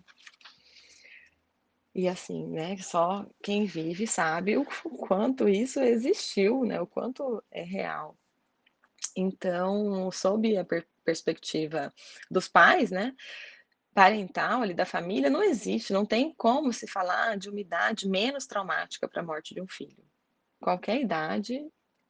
E 1.95 2.09
assim, 2.09 2.45
né, 2.47 2.75
só 2.77 3.25
quem 3.41 3.65
vive 3.65 4.05
sabe 4.05 4.57
o 4.57 4.65
quanto 5.07 5.47
isso 5.47 5.79
existiu, 5.79 6.65
né, 6.65 6.81
o 6.81 6.85
quanto 6.85 7.41
é 7.49 7.63
real. 7.63 8.17
Então, 9.15 10.11
sob 10.11 10.57
a 10.57 10.65
per 10.65 10.85
perspectiva 11.05 11.93
dos 12.31 12.47
pais, 12.47 12.89
né, 12.89 13.15
parental, 13.95 14.63
ali, 14.63 14.75
da 14.75 14.85
família, 14.85 15.29
não 15.31 15.43
existe, 15.43 15.93
não 15.93 16.05
tem 16.05 16.35
como 16.37 16.73
se 16.73 16.87
falar 16.87 17.37
de 17.37 17.49
uma 17.49 17.61
idade 17.61 18.09
menos 18.09 18.47
traumática 18.47 19.09
para 19.09 19.21
a 19.21 19.25
morte 19.25 19.55
de 19.55 19.61
um 19.61 19.67
filho. 19.69 20.05
Qualquer 20.61 21.01
idade 21.01 21.61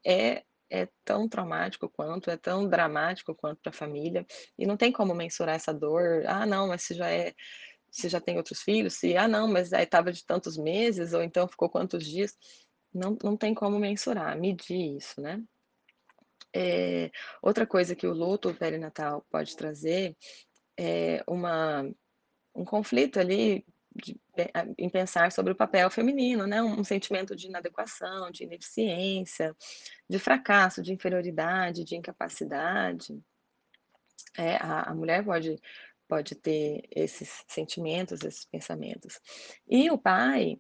é 0.05 0.43
é 0.71 0.89
tão 1.05 1.29
traumático 1.29 1.89
quanto, 1.89 2.29
é 2.31 2.37
tão 2.37 2.67
dramático 2.69 3.35
quanto 3.35 3.61
para 3.61 3.71
a 3.71 3.73
família, 3.73 4.25
e 4.57 4.65
não 4.67 4.77
tem 4.77 4.91
como 4.91 5.15
mensurar 5.15 5.55
essa 5.55 5.73
dor. 5.73 6.23
"Ah, 6.27 6.45
não, 6.45 6.67
mas 6.69 6.83
se 6.83 6.95
já 6.95 7.09
é 7.11 7.33
se 7.91 8.09
já 8.09 8.21
tem 8.21 8.37
outros 8.37 8.61
filhos, 8.61 8.95
se 8.95 9.17
ah, 9.17 9.27
não, 9.27 9.47
mas 9.49 9.73
aí 9.73 9.83
estava 9.85 10.11
de 10.13 10.25
tantos 10.25 10.57
meses 10.57 11.13
ou 11.13 11.23
então 11.23 11.47
ficou 11.49 11.69
quantos 11.69 12.05
dias", 12.05 12.35
não 12.93 13.17
não 13.23 13.37
tem 13.37 13.53
como 13.55 13.79
mensurar, 13.79 14.37
medir 14.39 14.97
isso, 14.97 15.21
né. 15.21 15.43
Eh, 16.55 17.11
outra 17.41 17.67
coisa 17.67 17.95
que 17.95 18.07
o 18.07 18.13
luto 18.13 18.53
perinatal 18.55 19.25
pode 19.29 19.55
trazer 19.57 20.15
é 20.77 21.23
uma 21.27 21.89
um 22.55 22.65
conflito, 22.65 23.19
ali, 23.19 23.65
de 23.95 24.19
a 24.53 24.65
em 24.77 24.89
pensar 24.89 25.31
sobre 25.31 25.53
o 25.53 25.55
papel 25.55 25.89
feminino, 25.89 26.45
né, 26.47 26.61
um 26.61 26.83
sentimento 26.83 27.35
de 27.35 27.47
inadequação, 27.47 28.31
de 28.31 28.43
ineficiência, 28.43 29.55
de 30.09 30.19
fracasso, 30.19 30.81
de 30.81 30.93
inferioridade, 30.93 31.83
de 31.85 31.95
incapacidade. 31.95 33.17
É, 34.37 34.57
a 34.57 34.91
a 34.91 34.95
mulher 34.95 35.23
pode 35.23 35.59
pode 36.07 36.35
ter 36.35 36.83
esses 36.91 37.43
sentimentos, 37.47 38.21
esses 38.23 38.45
pensamentos. 38.45 39.19
E 39.67 39.89
o 39.89 39.97
pai, 39.97 40.59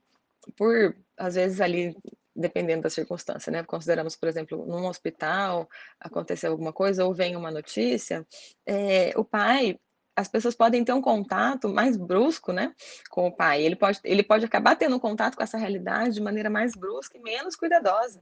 por 0.57 0.95
às 1.17 1.35
vezes, 1.35 1.61
ali, 1.61 1.95
dependendo 2.35 2.83
da 2.83 2.89
circunstância, 2.89 3.51
né, 3.51 3.63
consideramos, 3.63 4.15
por 4.15 4.27
exemplo, 4.29 4.65
num 4.65 4.87
hospital, 4.87 5.69
aconteceu 5.99 6.51
alguma 6.51 6.73
coisa 6.73 7.05
ou 7.05 7.13
vem 7.13 7.35
uma 7.35 7.51
notícia, 7.51 8.25
eh, 8.67 9.13
o 9.17 9.23
pai 9.23 9.79
as 10.15 10.27
pessoas 10.27 10.55
podem 10.55 10.83
ter 10.83 10.93
um 10.93 11.01
contato 11.01 11.67
mais 11.69 11.97
brusco, 11.97 12.51
né, 12.53 12.73
com 13.09 13.27
o 13.27 13.31
pai, 13.31 13.61
ele 13.63 13.75
pode 13.75 13.99
ele 14.03 14.23
pode 14.23 14.45
acabar 14.45 14.75
tendo 14.75 14.95
um 14.95 14.99
contato 14.99 15.35
com 15.35 15.43
essa 15.43 15.57
realidade 15.57 16.15
de 16.15 16.21
maneira 16.21 16.49
mais 16.49 16.73
brusca 16.75 17.17
e 17.17 17.21
menos 17.21 17.55
cuidadosa. 17.55 18.21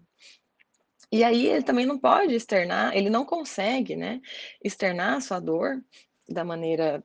E 1.12 1.24
aí 1.24 1.48
ele 1.48 1.64
também 1.64 1.86
não 1.86 2.00
pode 2.00 2.34
externar, 2.34 2.96
ele 2.96 3.10
não 3.10 3.24
consegue, 3.24 3.96
né, 3.96 4.20
externar 4.64 5.18
a 5.18 5.22
sua 5.22 5.40
dor 5.40 5.84
da 6.28 6.44
maneira 6.44 7.04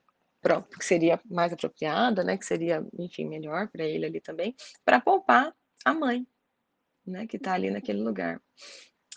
que 0.79 0.85
seria 0.85 1.21
mais 1.29 1.53
apropriada, 1.53 2.25
né, 2.25 2.39
que 2.39 2.47
seria, 2.47 2.87
enfim, 2.99 3.27
melhor 3.27 3.69
para 3.69 3.85
ele, 3.85 4.07
ali, 4.07 4.21
também, 4.21 4.55
para 4.85 5.01
poupar 5.01 5.55
a 5.85 5.93
mãe, 5.93 6.27
né, 7.07 7.27
que 7.27 7.37
está 7.37 7.53
ali 7.53 7.71
naquele 7.71 8.01
lugar. 8.01 8.41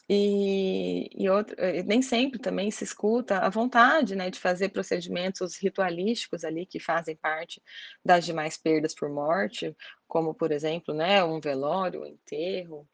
E 0.10 1.10
e 1.16 1.30
outro 1.30 1.56
eh, 1.60 1.84
nem 1.84 2.02
sempre 2.02 2.40
também 2.40 2.72
se 2.72 2.84
escuta 2.84 3.40
a 3.40 3.50
vontade, 3.50 4.16
né, 4.16 4.30
de 4.30 4.40
fazer 4.40 4.70
procedimentos 4.70 5.58
ritualísticos, 5.58 6.44
ali, 6.44 6.66
que 6.66 6.80
fazem 6.80 7.16
parte 7.16 7.62
das 8.04 8.26
demais 8.26 8.58
perdas 8.58 8.94
por 8.96 9.10
morte, 9.10 9.76
como, 10.08 10.34
por 10.34 10.52
exemplo, 10.52 10.94
né, 10.94 11.24
um 11.24 11.40
velório, 11.40 12.02
um 12.02 12.06
enterro. 12.06 12.88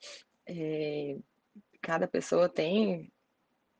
Eh, 0.47 1.17
cada 1.81 2.07
pessoa 2.07 2.49
tem, 2.49 3.11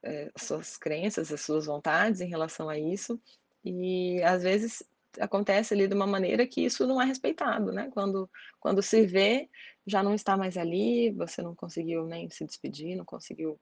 eh, 0.04 0.32
suas 0.38 0.78
crenças, 0.78 1.32
as 1.34 1.42
suas 1.42 1.66
vontades 1.68 2.22
em 2.22 2.30
relação 2.30 2.70
a 2.70 2.80
isso, 2.80 3.22
e 3.66 4.22
às 4.24 4.44
vezes 4.44 4.84
acontece, 5.20 5.74
ali, 5.74 5.88
de 5.88 5.96
uma 5.96 6.08
maneira 6.08 6.48
que 6.48 6.62
isso 6.66 6.86
não 6.88 7.02
é 7.02 7.06
respeitado, 7.06 7.72
né, 7.72 7.90
quando 7.94 8.30
quando 8.60 8.82
se 8.84 9.06
vê, 9.06 9.50
já 9.86 10.04
não 10.04 10.14
está 10.16 10.38
mais 10.38 10.58
ali, 10.58 11.12
você 11.12 11.42
não 11.42 11.56
conseguiu 11.56 12.06
nem 12.06 12.30
se 12.30 12.46
despedir, 12.46 12.96
não 12.96 13.06
conseguiu 13.06 13.60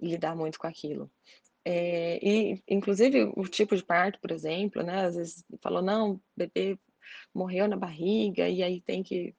lidar 0.00 0.34
muito 0.36 0.58
com 0.58 0.66
aquilo. 0.66 1.10
Eh, 1.66 2.18
e 2.22 2.62
inclusive 2.68 3.24
o 3.36 3.44
tipo 3.48 3.76
de 3.76 3.84
parto, 3.84 4.20
por 4.20 4.30
exemplo, 4.32 4.82
né, 4.82 5.06
às 5.06 5.16
vezes 5.16 5.44
falou: 5.62 5.82
"Não, 5.82 6.20
bebê 6.36 6.78
morreu 7.34 7.68
na 7.68 7.76
barriga 7.76 8.48
e 8.48 8.62
aí 8.62 8.80
tem 8.82 9.02
que 9.02 9.34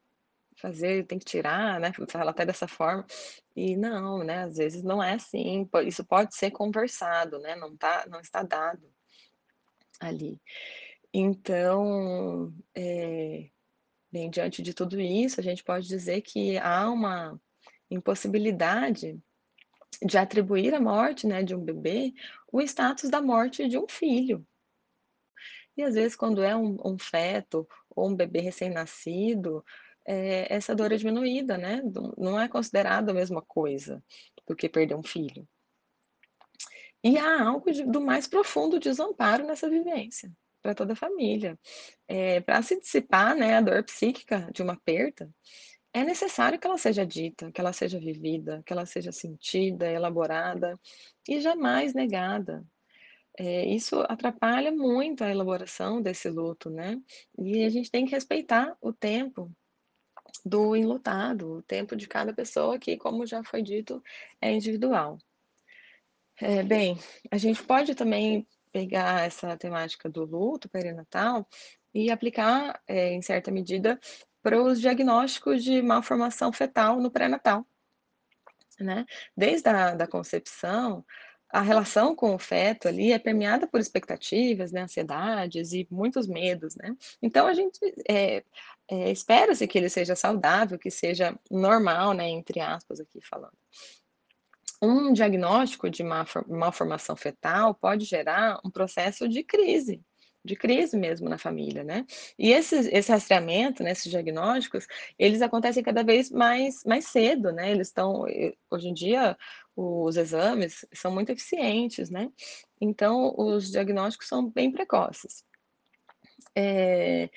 fazer 0.62 1.06
tem 1.08 1.20
que 1.20 1.26
tirar", 1.26 1.80
né, 1.82 1.92
fala 2.10 2.32
até 2.32 2.46
dessa 2.46 2.68
forma, 2.68 3.06
e 3.56 3.76
não, 3.78 4.24
né, 4.24 4.44
às 4.46 4.58
vezes 4.58 4.84
não 4.84 5.04
é 5.04 5.14
assim, 5.16 5.70
isso 5.88 6.06
pode 6.06 6.36
ser 6.36 6.52
conversado, 6.52 7.40
né, 7.40 7.56
não 7.58 7.76
tá 7.78 8.06
não 8.10 8.20
está 8.22 8.44
dado 8.44 8.88
ali. 10.00 10.40
Então, 11.14 12.54
eh, 12.76 13.50
bem, 14.12 14.30
diante 14.30 14.62
de 14.62 14.74
tudo 14.74 15.00
isso, 15.00 15.40
a 15.40 15.44
gente 15.44 15.64
pode 15.64 15.88
dizer 15.88 16.22
que 16.22 16.58
há 16.58 16.90
uma 16.90 17.40
impossibilidade 17.90 19.20
de 20.06 20.18
atribuir 20.18 20.74
a 20.74 20.80
morte, 20.80 21.28
né, 21.28 21.44
de 21.44 21.56
um 21.56 21.64
bebê, 21.64 22.14
o 22.52 22.62
status 22.62 23.10
da 23.10 23.22
morte 23.22 23.68
de 23.68 23.78
um 23.78 23.88
filho. 23.88 24.46
E 25.78 25.84
às 25.84 25.96
vezes 25.96 26.16
quando 26.16 26.44
é 26.44 26.56
um 26.56 26.78
um 26.86 26.98
feto 26.98 27.68
ou 27.90 28.10
um 28.10 28.16
bebê 28.16 28.40
recém-nascido, 28.42 29.64
eh, 30.06 30.48
essa 30.54 30.76
dor 30.76 30.92
é 30.92 30.98
diminuída, 30.98 31.58
né, 31.58 31.82
não 32.18 32.40
é 32.40 32.48
considerado 32.48 33.10
a 33.10 33.14
mesma 33.14 33.42
coisa 33.42 34.04
do 34.48 34.56
que 34.56 34.70
perder 34.70 34.96
um 34.96 35.04
filho. 35.04 35.48
E 37.04 37.18
há 37.18 37.44
algo 37.48 37.72
de 37.72 37.84
do 37.84 38.00
mais 38.02 38.28
profundo 38.28 38.80
desamparo 38.80 39.46
nessa 39.46 39.70
vivência, 39.70 40.32
para 40.62 40.76
toda 40.76 40.94
a 40.94 40.96
família. 40.96 41.60
Eh, 42.08 42.42
pra 42.42 42.62
se 42.62 42.80
dissipar, 42.80 43.36
né, 43.36 43.56
a 43.58 43.62
dor 43.62 43.84
psíquica 43.84 44.50
de 44.54 44.62
uma 44.64 44.78
perda, 44.78 45.30
é 45.94 46.04
necessário 46.04 46.60
que 46.60 46.68
ela 46.68 46.78
seja 46.78 47.06
dita, 47.06 47.52
que 47.52 47.62
ela 47.62 47.74
seja 47.74 48.00
vivida, 48.00 48.64
que 48.66 48.74
ela 48.74 48.86
seja 48.86 49.12
sentida, 49.12 49.90
elaborada 49.92 50.80
e 51.30 51.42
jamais 51.42 51.94
negada. 51.94 52.66
Eh, 53.40 53.68
isso 53.76 54.02
atrapalha 54.10 54.72
muito 54.72 55.24
a 55.24 55.32
elaboração 55.32 56.02
desse 56.02 56.30
luto, 56.30 56.70
né, 56.70 57.00
e 57.40 57.64
a 57.66 57.70
gente 57.70 57.92
tem 57.92 58.06
que 58.06 58.12
respeitar 58.14 58.78
o 58.82 58.94
tempo 58.94 59.52
do 60.46 60.76
enlutado, 60.76 61.58
o 61.58 61.64
tempo 61.64 61.96
de 61.96 62.08
cada 62.08 62.34
pessoa 62.34 62.80
que, 62.80 62.98
como 62.98 63.26
já 63.26 63.44
foi 63.44 63.62
dito, 63.64 64.04
é 64.42 64.52
individual. 64.54 65.18
Eh, 66.40 66.64
bem, 66.64 66.98
a 67.32 67.38
gente 67.38 67.62
pode 67.64 67.94
também 67.96 68.48
pegar 68.72 69.26
essa 69.26 69.58
temática 69.58 70.10
do 70.10 70.26
luto 70.26 70.70
perinatal 70.70 71.48
e 71.94 72.12
aplicar, 72.12 72.82
eh, 72.88 73.14
em 73.14 73.22
certa 73.22 73.52
medida, 73.52 74.00
para 74.44 74.62
os 74.62 74.80
diagnósticos 74.82 75.64
de 75.64 75.82
malformação 75.82 76.52
fetal 76.54 77.00
no 77.02 77.12
pré-natal. 77.12 77.66
Né, 78.80 79.06
desde 79.38 79.70
a 79.70 79.94
da 79.96 80.08
concepção, 80.08 81.06
a 81.50 81.62
relação 81.62 82.16
com 82.16 82.34
o 82.34 82.40
feto 82.40 82.88
ali 82.88 83.12
é 83.12 83.20
permeada 83.20 83.68
por 83.68 83.80
expectativas, 83.80 84.72
né, 84.72 84.82
ansiedades 84.84 85.74
e 85.74 85.88
muitos 85.92 86.28
medos, 86.28 86.76
né. 86.76 86.96
Então 87.22 87.48
a 87.48 87.54
gente, 87.54 87.80
eh 88.10 88.44
eh, 88.90 89.12
espera-se 89.12 89.68
que 89.68 89.78
ele 89.78 89.90
seja 89.90 90.16
saudável, 90.16 90.78
que 90.80 90.92
seja 90.92 91.38
"normal", 91.50 92.14
né, 92.14 92.30
entre 92.30 92.60
aspas 92.60 93.00
aqui 93.00 93.20
falando. 93.22 93.54
Um 94.84 95.14
diagnóstico 95.14 95.90
de 95.92 96.04
malfor 96.04 96.44
malformação 96.50 97.16
fetal 97.16 97.76
pode 97.76 98.04
gerar 98.06 98.60
um 98.66 98.72
processo 98.72 99.28
de 99.30 99.44
crise, 99.44 100.02
de 100.44 100.56
crise 100.56 100.98
mesmo 100.98 101.30
na 101.30 101.38
família, 101.38 101.84
né. 101.84 102.04
E 102.38 102.52
esses 102.52 102.88
esse 102.88 103.12
rastreamento, 103.12 103.84
né, 103.84 103.92
esses 103.92 104.10
diagnósticos, 104.10 104.88
eles 105.20 105.42
acontecem 105.44 105.84
cada 105.84 106.04
vez 106.04 106.32
mais 106.32 106.84
mais 106.84 107.06
cedo, 107.06 107.52
né, 107.52 107.70
eles 107.72 107.90
estão 107.90 108.28
e 108.28 108.58
hoje 108.72 108.88
em 108.90 108.94
dia, 108.96 109.38
os 109.76 110.18
exames 110.18 110.84
são 110.94 111.12
muito 111.14 111.32
eficientes, 111.32 112.10
né, 112.10 112.32
então 112.82 113.36
os 113.38 113.70
diagnósticos 113.72 114.28
são 114.28 114.50
bem 114.50 114.72
precoces. 114.72 115.44
Eh, 116.56 117.30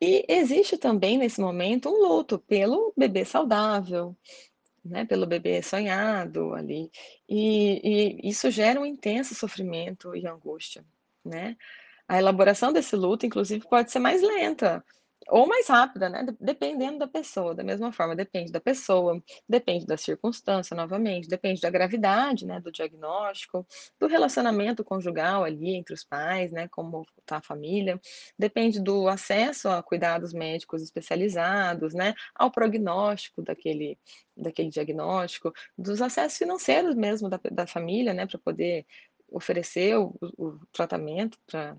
e 0.00 0.24
existe 0.28 0.78
também 0.78 1.18
nesse 1.18 1.40
momento 1.40 1.88
um 1.90 2.00
luto 2.08 2.38
pelo 2.38 2.92
bebê 2.96 3.24
saudável, 3.24 4.16
né, 4.84 5.04
pelo 5.04 5.26
bebê 5.26 5.62
sonhado 5.62 6.54
ali, 6.54 6.90
e 7.28 8.20
e 8.24 8.28
isso 8.30 8.50
gera 8.50 8.80
um 8.80 8.86
intenso 8.86 9.34
sofrimento 9.34 10.14
e 10.16 10.26
angústia, 10.26 10.84
né. 11.24 11.56
A 12.08 12.18
elaboração 12.18 12.72
desse 12.72 12.96
luto 12.96 13.26
inclusive 13.26 13.66
pode 13.68 13.90
ser 13.92 14.00
mais 14.00 14.22
lenta, 14.22 14.84
ou 15.30 15.46
mais 15.46 15.68
rápida, 15.68 16.08
né, 16.08 16.24
de 16.24 16.36
dependendo 16.40 16.98
da 16.98 17.06
pessoa, 17.08 17.54
da 17.54 17.62
mesma 17.64 17.92
forma, 17.92 18.16
depende 18.16 18.52
da 18.52 18.60
pessoa, 18.60 19.22
depende 19.48 19.86
da 19.86 19.96
circunstância 19.96 20.76
novamente, 20.76 21.28
depende 21.28 21.60
da 21.60 21.70
gravidade, 21.70 22.46
né, 22.46 22.60
do 22.60 22.72
diagnóstico, 22.72 23.66
do 24.00 24.06
relacionamento 24.06 24.84
conjugal 24.84 25.44
ali 25.44 25.74
entre 25.76 25.94
os 25.94 26.04
pais, 26.04 26.50
né, 26.52 26.68
como 26.68 27.06
está 27.20 27.38
a 27.38 27.42
família, 27.42 28.00
depende 28.38 28.80
do 28.80 29.08
acesso 29.08 29.68
a 29.68 29.82
cuidados 29.82 30.32
médicos 30.32 30.82
especializados, 30.82 31.94
né, 31.94 32.14
ao 32.34 32.50
prognóstico 32.50 33.42
daquele 33.42 33.98
daquele 34.36 34.70
diagnóstico, 34.70 35.52
dos 35.76 36.00
acessos 36.02 36.38
financeiros 36.38 36.94
mesmo 36.96 37.28
da 37.28 37.38
da 37.50 37.66
família, 37.66 38.12
né, 38.14 38.26
pra 38.26 38.38
poder 38.38 38.86
oferecer 39.30 39.96
o 39.98 40.14
o 40.38 40.58
tratamento 40.72 41.38
pra 41.46 41.76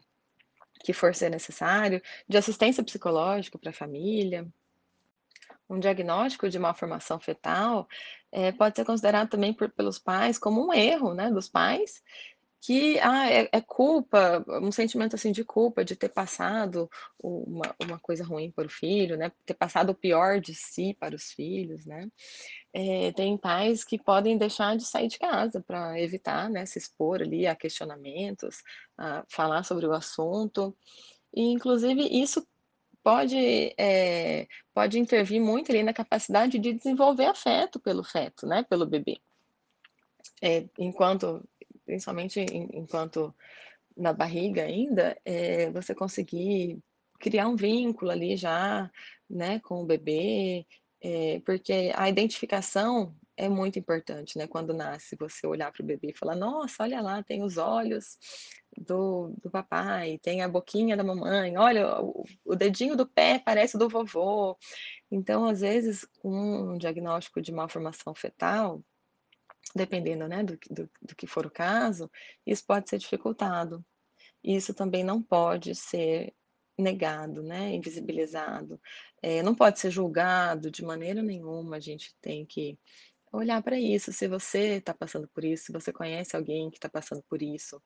que 0.84 0.94
for 0.94 1.14
ser 1.16 1.30
necessário, 1.30 2.02
de 2.28 2.38
assistência 2.38 2.84
psicológica 2.84 3.58
pra 3.58 3.72
família. 3.72 4.48
Um 5.70 5.80
diagnóstico 5.80 6.50
de 6.50 6.60
malformação 6.60 7.20
fetal, 7.20 7.88
eh, 8.32 8.52
pode 8.52 8.76
ser 8.76 8.86
considerado 8.86 9.30
também 9.30 9.54
por 9.54 9.70
pelos 9.70 9.98
pais 9.98 10.38
como 10.38 10.66
um 10.66 10.74
erro, 10.74 11.14
né, 11.14 11.32
dos 11.32 11.48
pais, 11.48 12.04
que, 12.62 13.00
ah, 13.00 13.30
é 13.32 13.50
é 13.52 13.62
culpa, 13.62 14.46
um 14.62 14.72
sentimento, 14.72 15.16
assim, 15.16 15.32
de 15.32 15.44
culpa 15.44 15.84
de 15.86 15.96
ter 15.96 16.10
passado 16.10 16.90
uma 17.22 17.76
uma 17.82 18.00
coisa 18.00 18.24
ruim 18.24 18.52
para 18.52 18.68
o 18.68 18.70
filho, 18.70 19.18
né, 19.18 19.32
ter 19.46 19.56
passado 19.56 19.92
o 19.92 19.96
pior 19.96 20.40
de 20.40 20.54
si 20.56 20.96
para 21.00 21.16
os 21.16 21.32
filhos, 21.32 21.86
né. 21.86 22.08
Eh, 22.74 23.12
tem 23.14 23.38
pais 23.38 23.84
que 23.86 23.98
podem 24.00 24.38
deixar 24.38 24.78
de 24.78 24.86
sair 24.86 25.08
de 25.10 25.20
casa 25.20 25.62
pra 25.62 26.00
evitar, 26.00 26.50
né, 26.50 26.66
se 26.66 26.78
expor 26.80 27.22
ali 27.22 27.48
a 27.48 27.56
questionamentos, 27.56 28.64
a 28.98 29.24
falar 29.30 29.64
sobre 29.64 29.88
o 29.88 29.94
assunto, 29.94 30.76
e 31.36 31.44
inclusive 31.44 32.02
isso 32.24 32.46
pode, 33.04 33.74
eh, 33.78 34.48
pode 34.74 35.00
intervir 35.00 35.42
muito 35.42 35.72
ali 35.72 35.84
na 35.84 35.94
capacidade 35.94 36.60
de 36.60 36.74
desenvolver 36.74 37.26
afeto 37.26 37.80
pelo 37.80 38.04
feto, 38.04 38.46
né, 38.48 38.64
pelo 38.70 38.86
bebê. 38.86 39.20
Eh, 40.44 40.66
enquanto 40.80 41.44
principalmente 41.92 42.40
en 42.40 42.70
enquanto 42.74 43.36
na 43.98 44.14
barriga 44.14 44.64
ainda, 44.64 45.18
eh, 45.26 45.72
você 45.72 45.94
conseguir 45.96 46.80
criar 47.20 47.48
um 47.50 47.56
vínculo 47.58 48.12
ali 48.12 48.38
já, 48.38 48.90
né, 49.30 49.60
com 49.62 49.84
o 49.84 49.86
bebê, 49.86 50.66
eh, 51.04 51.42
porque 51.46 51.92
a 51.96 52.10
identificação 52.10 53.16
é 53.38 53.50
muito 53.50 53.80
importante, 53.80 54.38
né, 54.38 54.48
quando 54.48 54.74
nasce, 54.74 55.16
você 55.20 55.48
olhar 55.48 55.72
para 55.72 55.84
o 55.84 55.88
bebê 55.88 56.10
e 56.12 56.18
falar: 56.18 56.36
"Nossa, 56.36 56.84
olha 56.84 57.02
lá, 57.02 57.24
tem 57.24 57.44
os 57.44 57.58
olhos 57.58 58.18
do 58.78 59.34
do 59.44 59.52
papai, 59.52 60.18
tem 60.24 60.42
a 60.42 60.50
boquinha 60.50 60.98
da 60.98 61.04
mamãe, 61.04 61.58
olha 61.58 62.02
o 62.02 62.24
o 62.46 62.56
dedinho 62.56 62.96
do 62.98 63.08
pé 63.08 63.40
parece 63.46 63.78
do 63.78 63.90
vovô". 63.90 64.58
Então 65.12 65.46
às 65.48 65.62
vezes 65.62 66.08
um 66.24 66.78
diagnóstico 66.78 67.42
de 67.42 67.52
malformação 67.52 68.14
fetal, 68.16 68.82
dependendo, 69.76 70.28
né, 70.28 70.44
do 70.44 70.58
do 70.70 70.90
do 71.02 71.16
que 71.16 71.28
for 71.28 71.46
o 71.46 71.52
caso, 71.52 72.10
isso 72.46 72.66
pode 72.66 72.90
ser 72.90 72.98
dificultado. 73.00 73.86
Isso 74.44 74.74
também 74.74 75.04
não 75.04 75.22
pode 75.24 75.76
ser 75.76 76.34
negado, 76.78 77.44
né, 77.44 77.74
invisibilizado, 77.76 78.82
eh, 79.22 79.44
não 79.44 79.56
pode 79.56 79.80
ser 79.80 79.92
julgado 79.92 80.72
de 80.72 80.84
maneira 80.84 81.22
nenhuma, 81.24 81.78
a 81.78 81.80
gente 81.80 82.16
tem 82.22 82.46
que 82.46 82.80
olhar 83.34 83.62
pra 83.64 83.80
isso, 83.80 84.12
se 84.14 84.28
você 84.28 84.82
tá 84.82 84.94
passando 84.94 85.28
por 85.30 85.44
isso, 85.46 85.66
se 85.68 85.72
você 85.74 85.94
conhece 85.94 86.36
alguém 86.36 86.70
que 86.72 86.80
tá 86.80 86.90
passando 86.90 87.24
por 87.30 87.42
isso, 87.44 87.82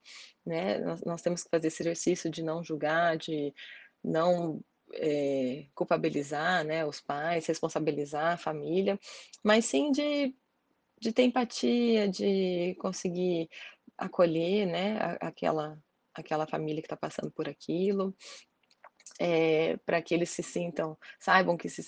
né, 0.45 0.79
nós 0.79 1.01
nós 1.05 1.21
temos 1.23 1.43
que 1.43 1.49
fazer 1.51 1.67
esse 1.69 1.83
exercício 1.83 2.29
de 2.31 2.43
não 2.43 2.63
julgar, 2.63 3.17
de 3.17 3.53
não, 4.03 4.61
eh, 4.93 5.67
culpabilizar, 5.75 6.63
né, 6.65 6.85
os 6.85 7.01
pais, 7.01 7.45
responsabilizar 7.47 8.33
a 8.33 8.37
família, 8.37 8.99
mas 9.43 9.65
sim 9.65 9.91
de 9.91 10.35
de 11.01 11.11
ter 11.13 11.23
empatia, 11.23 12.07
de 12.09 12.75
conseguir 12.79 13.49
acolher, 13.97 14.65
né, 14.67 14.97
aquela 15.21 15.77
aquela 16.13 16.47
família 16.47 16.81
que 16.81 16.87
tá 16.87 16.95
passando 16.97 17.29
por 17.31 17.49
aquilo, 17.49 18.15
eh, 19.19 19.77
pra 19.85 20.01
que 20.01 20.13
eles 20.13 20.29
se 20.31 20.43
sintam 20.43 20.97
saibam 21.19 21.57
que 21.57 21.69
se 21.69 21.83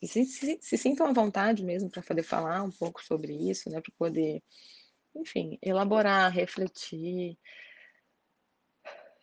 que 0.00 0.06
se 0.08 0.24
se 0.26 0.58
se 0.62 0.78
sintam 0.78 1.06
à 1.08 1.12
vontade 1.12 1.64
mesmo 1.64 1.90
pra 1.90 2.02
poder 2.02 2.22
falar 2.24 2.62
um 2.62 2.70
pouco 2.72 3.02
sobre 3.04 3.32
isso, 3.50 3.70
né, 3.70 3.80
pra 3.82 3.92
poder, 3.98 4.42
enfim, 5.16 5.58
elaborar, 5.62 6.32
refletir. 6.32 7.38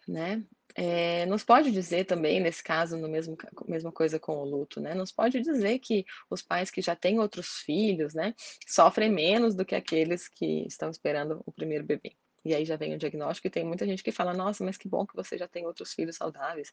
Né. 0.08 0.46
Se 0.76 1.46
pode 1.46 1.72
dizer 1.72 2.06
também 2.06 2.42
nesse 2.42 2.64
caso, 2.64 2.98
no 2.98 3.08
mesmo 3.08 3.38
mesma 3.68 3.92
coisa 3.92 4.20
com 4.20 4.38
o 4.38 4.46
luto, 4.46 4.82
né, 4.82 4.94
não 4.94 5.06
se 5.06 5.14
pode 5.14 5.40
dizer 5.42 5.80
que 5.80 6.06
os 6.30 6.42
pais 6.42 6.70
que 6.70 6.82
já 6.82 6.96
têm 6.96 7.20
outros 7.20 7.60
filhos, 7.66 8.14
né, 8.14 8.34
sofrem 8.68 9.10
menos 9.12 9.56
do 9.56 9.64
que 9.64 9.76
aqueles 9.76 10.28
que 10.28 10.66
estão 10.68 10.90
esperando 10.90 11.42
o 11.46 11.52
primeiro 11.52 11.86
bebê. 11.86 12.14
E 12.44 12.54
aí 12.54 12.66
já 12.66 12.76
vem 12.76 12.94
o 12.94 12.98
diagnóstico 12.98 13.48
e 13.48 13.52
tem 13.52 13.64
muita 13.64 13.86
gente 13.86 14.04
que 14.04 14.12
fala: 14.12 14.34
"Nossa, 14.34 14.64
mas 14.64 14.78
que 14.78 14.88
bom 14.88 15.06
que 15.06 15.16
você 15.16 15.38
já 15.38 15.48
tem 15.48 15.66
outros 15.66 15.94
filhos 15.94 16.16
saudáveis". 16.16 16.72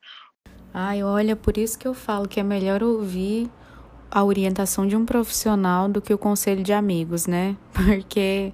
Ai, 0.74 1.02
olha, 1.02 1.36
por 1.36 1.56
isso 1.56 1.78
que 1.78 1.86
eu 1.86 1.94
falo 1.94 2.28
que 2.28 2.40
é 2.40 2.42
melhor 2.42 2.82
ouvir 2.82 3.50
a 4.10 4.24
orientação 4.24 4.86
de 4.86 4.96
um 4.96 5.06
profissional 5.06 5.88
do 5.88 6.02
que 6.02 6.12
o 6.12 6.18
conselho 6.18 6.62
de 6.62 6.72
amigos, 6.72 7.26
né, 7.26 7.56
porque, 7.72 8.52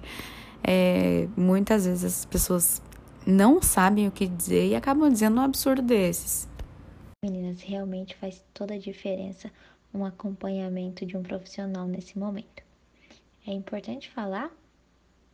eh, 0.63 1.27
muitas 1.35 1.85
vezes 1.85 2.03
as 2.05 2.25
pessoas 2.25 2.81
não 3.25 3.61
sabem 3.61 4.07
o 4.07 4.11
que 4.11 4.27
dizer 4.27 4.67
e 4.67 4.75
acabam 4.75 5.11
dizendo 5.11 5.39
um 5.39 5.43
absurdo 5.43 5.81
desses. 5.81 6.47
Meninas, 7.23 7.61
realmente 7.61 8.15
faz 8.15 8.43
toda 8.53 8.75
a 8.75 8.79
diferença 8.79 9.51
um 9.93 10.05
acompanhamento 10.05 11.05
de 11.05 11.17
um 11.17 11.23
profissional 11.23 11.87
nesse 11.87 12.17
momento. 12.17 12.63
É 13.45 13.51
importante 13.51 14.09
falar 14.09 14.51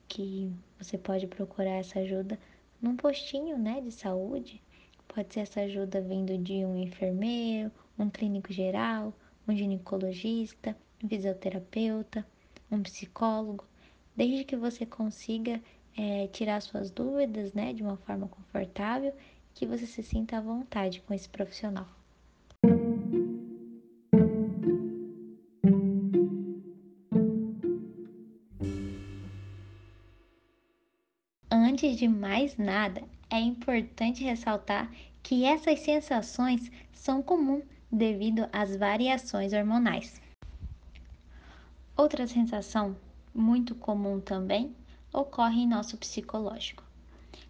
que 0.07 0.51
você 0.79 0.97
pode 0.97 1.27
procurar 1.27 1.71
essa 1.71 1.99
ajuda 1.99 2.39
num 2.81 2.95
postinho, 2.95 3.57
né, 3.57 3.81
de 3.81 3.91
saúde. 3.91 4.61
Pode 5.07 5.33
ser 5.33 5.41
essa 5.41 5.61
ajuda 5.61 6.01
vindo 6.01 6.37
de 6.37 6.65
um 6.65 6.77
enfermeiro, 6.77 7.71
um 7.97 8.09
clínico 8.09 8.51
geral, 8.51 9.13
um 9.47 9.55
ginecologista, 9.55 10.75
um 11.03 11.07
fisioterapeuta, 11.07 12.25
um 12.71 12.81
psicólogo, 12.81 13.65
desde 14.15 14.43
que 14.43 14.55
você 14.55 14.85
consiga 14.85 15.61
é, 15.97 16.27
tirar 16.27 16.61
suas 16.61 16.91
dúvidas, 16.91 17.53
né, 17.53 17.73
de 17.73 17.81
uma 17.81 17.97
forma 17.97 18.27
confortável, 18.27 19.13
que 19.53 19.65
você 19.65 19.85
se 19.85 20.03
sinta 20.03 20.37
à 20.37 20.41
vontade 20.41 21.01
com 21.01 21.13
esse 21.13 21.29
profissional. 21.29 21.87
Antes 31.49 31.97
de 31.97 32.07
mais 32.07 32.57
nada, 32.57 33.01
é 33.29 33.39
importante 33.39 34.23
ressaltar 34.23 34.91
que 35.23 35.45
essas 35.45 35.79
sensações 35.79 36.71
são 36.91 37.21
comuns 37.21 37.63
devido 37.91 38.47
às 38.51 38.75
variações 38.75 39.53
hormonais. 39.53 40.21
Outra 41.97 42.27
sensação 42.27 42.95
muito 43.33 43.73
comum 43.73 44.19
também 44.19 44.75
ocorre 45.15 45.61
em 45.61 45.67
nosso 45.67 45.97
psicológico. 45.97 46.83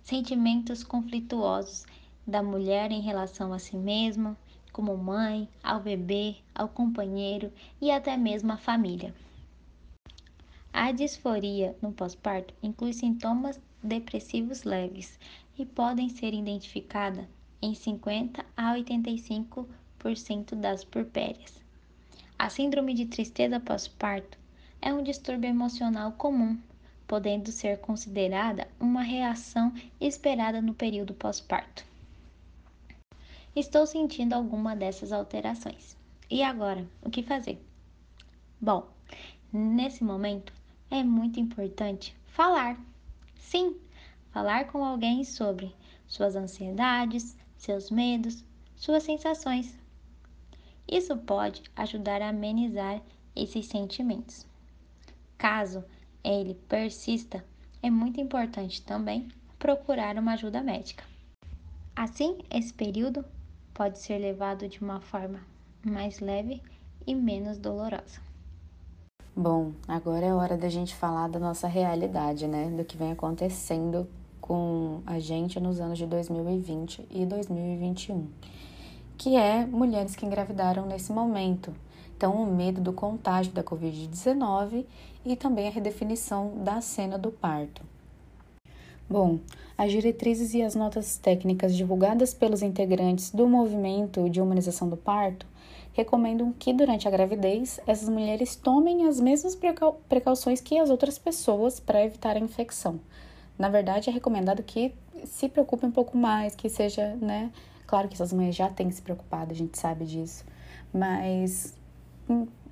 Sentimentos 0.04 0.84
conflituosos 0.84 1.84
da 2.26 2.44
mulher 2.44 2.92
em 2.92 3.02
relação 3.02 3.52
a 3.52 3.58
si 3.58 3.76
mesma, 3.76 4.38
como 4.72 4.96
mãe, 4.96 5.50
ao 5.64 5.80
bebê, 5.80 6.36
ao 6.54 6.70
companheiro 6.70 7.52
e 7.82 7.90
até 7.90 8.16
mesmo 8.16 8.52
à 8.52 8.58
família. 8.58 9.16
A 10.72 10.92
disforia 10.92 11.76
no 11.82 11.92
pós-parto 11.92 12.54
inclui 12.62 12.94
sintomas 12.94 13.60
depressivos 13.82 14.64
leves 14.64 15.18
e 15.58 15.66
podem 15.66 16.10
ser 16.10 16.34
identificadas 16.34 17.26
em 17.62 17.74
50 17.74 18.46
a 18.56 18.74
85% 18.76 20.54
das 20.56 20.84
purpérias. 20.84 21.64
A 22.38 22.50
síndrome 22.50 22.94
de 22.94 23.06
tristeza 23.06 23.60
pós-parto 23.60 24.38
é 24.82 24.94
um 24.94 25.02
distúrbio 25.02 25.50
emocional 25.50 26.12
comum, 26.12 26.60
podendo 27.08 27.52
ser 27.52 27.80
considerada 27.80 28.68
uma 28.80 29.02
reação 29.02 29.74
esperada 30.00 30.62
no 30.62 30.74
período 30.74 31.14
pós-parto. 31.14 31.86
Estou 33.56 33.86
sentindo 33.86 34.34
alguma 34.34 34.76
dessas 34.76 35.12
alterações. 35.12 35.96
E 36.30 36.44
agora, 36.44 36.86
o 37.02 37.10
que 37.10 37.24
fazer? 37.24 37.58
Bom, 38.60 38.88
nesse 39.54 40.04
momento 40.04 40.52
é 40.90 41.04
muito 41.04 41.40
importante 41.40 42.16
falar. 42.28 42.78
Sim, 43.38 43.78
falar 44.32 44.68
com 44.68 44.84
alguém 44.84 45.24
sobre 45.24 45.74
suas 46.08 46.36
ansiedades, 46.36 47.38
seus 47.58 47.90
medos, 47.90 48.44
suas 48.76 49.04
sensações. 49.04 49.78
Isso 50.88 51.16
pode 51.18 51.64
ajudar 51.76 52.22
a 52.22 52.30
amenizar 52.30 53.02
esses 53.36 53.66
sentimentos. 53.68 54.46
Caso 55.38 55.84
ele 56.34 56.56
persista, 56.68 57.44
é 57.82 57.90
muito 57.90 58.20
importante 58.20 58.82
também 58.82 59.28
procurar 59.60 60.18
uma 60.18 60.34
ajuda 60.34 60.62
médica. 60.62 61.04
Assim, 61.96 62.40
esse 62.52 62.74
período 62.74 63.24
pode 63.74 64.00
ser 64.00 64.18
levado 64.18 64.68
de 64.68 64.82
uma 64.82 65.00
forma 65.00 65.40
mais 65.86 66.20
leve 66.20 66.62
e 67.06 67.14
menos 67.14 67.58
dolorosa. 67.58 68.20
Bom, 69.36 69.74
agora 69.88 70.26
é 70.26 70.34
hora 70.34 70.58
da 70.58 70.70
gente 70.70 70.96
falar 70.96 71.28
da 71.28 71.40
nossa 71.40 71.68
realidade, 71.68 72.48
né? 72.48 72.70
Do 72.70 72.86
que 72.86 72.98
vem 72.98 73.12
acontecendo 73.12 74.08
com 74.42 75.02
a 75.06 75.20
gente 75.20 75.60
nos 75.60 75.80
anos 75.80 75.98
de 75.98 76.06
2020 76.06 77.06
e 77.12 77.26
2021, 77.26 78.28
que 79.18 79.36
é 79.36 79.66
mulheres 79.66 80.16
que 80.16 80.26
engravidaram 80.26 80.86
nesse 80.86 81.12
momento. 81.12 81.74
Então, 82.16 82.44
o 82.44 82.46
medo 82.46 82.80
do 82.80 82.94
contágio 82.94 83.52
da 83.52 83.64
Covid-19 83.64 84.86
e 85.26 85.36
também 85.36 85.68
a 85.68 85.72
redefinição 85.72 86.54
da 86.64 86.80
cena 86.80 87.18
do 87.18 87.32
parto. 87.32 87.82
Bom, 89.08 89.40
as 89.78 89.92
diretrizes 89.92 90.54
e 90.54 90.64
as 90.64 90.74
notas 90.74 91.18
técnicas 91.18 91.76
divulgadas 91.76 92.34
pelos 92.34 92.62
integrantes 92.62 93.30
do 93.30 93.48
movimento 93.48 94.30
de 94.30 94.42
humanização 94.42 94.90
do 94.90 94.98
parto 94.98 95.46
recomendam 95.94 96.52
que 96.52 96.74
durante 96.74 97.08
a 97.08 97.12
gravidez 97.12 97.80
essas 97.86 98.10
mulheres 98.10 98.56
tomem 98.56 99.06
as 99.08 99.20
mesmas 99.20 99.58
precauções 100.10 100.60
que 100.60 100.80
as 100.80 100.90
outras 100.90 101.18
pessoas 101.18 101.80
para 101.80 102.04
evitar 102.04 102.36
a 102.36 102.40
infecção. 102.40 103.00
Na 103.60 103.70
verdade, 103.70 104.10
é 104.10 104.14
recomendado 104.14 104.64
que 104.64 104.94
se 105.26 105.48
preocupe 105.48 105.86
um 105.86 105.92
pouco 105.92 106.18
mais, 106.18 106.56
que 106.56 106.70
seja, 106.70 107.16
né? 107.22 107.52
Claro 107.86 108.08
que 108.08 108.16
essas 108.16 108.34
mulheres 108.34 108.56
já 108.56 108.70
têm 108.70 108.90
se 108.90 109.02
preocupado, 109.02 109.52
a 109.52 109.56
gente 109.56 109.78
sabe 109.78 110.06
disso, 110.06 110.44
mas 110.92 111.74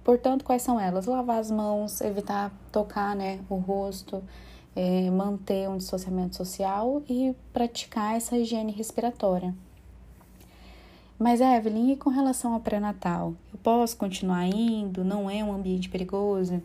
portanto, 0.03 0.43
quais 0.43 0.61
são 0.61 0.79
elas? 0.79 1.05
Lavar 1.05 1.39
as 1.39 1.51
mãos, 1.51 2.01
evitar 2.01 2.51
tocar, 2.71 3.15
né, 3.15 3.39
o 3.49 3.55
rosto, 3.55 4.23
é, 4.75 5.09
manter 5.09 5.69
um 5.69 5.77
distanciamento 5.77 6.35
social 6.35 7.01
e 7.07 7.35
praticar 7.51 8.15
essa 8.15 8.37
higiene 8.37 8.71
respiratória. 8.71 9.53
Mas, 11.17 11.39
Evelyn, 11.39 11.93
e 11.93 11.95
com 11.95 12.09
relação 12.09 12.53
ao 12.53 12.59
pré-natal? 12.59 13.33
Eu 13.51 13.59
posso 13.59 13.95
continuar 13.95 14.45
indo? 14.45 15.03
Não 15.03 15.29
é 15.29 15.43
um 15.43 15.53
ambiente 15.53 15.87
perigoso? 15.89 16.61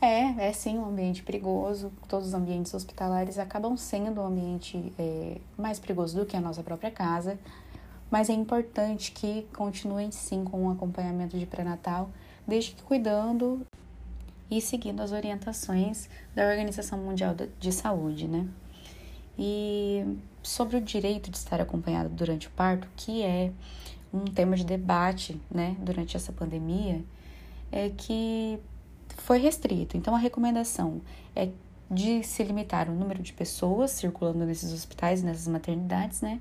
É, 0.00 0.48
é 0.48 0.52
sim 0.52 0.78
um 0.78 0.86
ambiente 0.86 1.22
perigoso. 1.22 1.90
Todos 2.08 2.28
os 2.28 2.34
ambientes 2.34 2.74
hospitalares 2.74 3.38
acabam 3.38 3.76
sendo 3.76 4.20
um 4.20 4.26
ambiente 4.26 4.92
é, 4.98 5.38
mais 5.56 5.78
perigoso 5.78 6.18
do 6.18 6.26
que 6.26 6.36
a 6.36 6.40
nossa 6.40 6.62
própria 6.62 6.90
casa. 6.90 7.38
Mas 8.10 8.30
é 8.30 8.32
importante 8.32 9.12
que 9.12 9.46
continuem 9.54 10.10
sim 10.10 10.44
com 10.44 10.64
um 10.64 10.70
acompanhamento 10.70 11.38
de 11.38 11.46
pré-natal, 11.46 12.10
desde 12.46 12.72
que 12.72 12.82
cuidando 12.82 13.66
e 14.50 14.60
seguindo 14.60 15.00
as 15.00 15.12
orientações 15.12 16.08
da 16.34 16.48
Organização 16.48 16.98
Mundial 16.98 17.34
de 17.34 17.72
Saúde, 17.72 18.26
né? 18.26 18.46
E 19.38 20.04
sobre 20.42 20.76
o 20.76 20.80
direito 20.80 21.30
de 21.30 21.36
estar 21.36 21.60
acompanhado 21.60 22.08
durante 22.08 22.48
o 22.48 22.50
parto, 22.50 22.88
que 22.96 23.22
é 23.22 23.52
um 24.12 24.24
tema 24.24 24.56
de 24.56 24.64
debate, 24.64 25.38
né, 25.50 25.76
durante 25.78 26.16
essa 26.16 26.32
pandemia, 26.32 27.04
é 27.70 27.90
que 27.90 28.58
foi 29.18 29.38
restrito. 29.38 29.96
Então 29.96 30.14
a 30.14 30.18
recomendação 30.18 31.02
é 31.36 31.50
de 31.90 32.22
se 32.22 32.42
limitar 32.42 32.88
o 32.88 32.94
número 32.94 33.22
de 33.22 33.32
pessoas 33.32 33.90
circulando 33.92 34.44
nesses 34.44 34.72
hospitais, 34.72 35.22
nessas 35.22 35.46
maternidades, 35.46 36.20
né? 36.20 36.40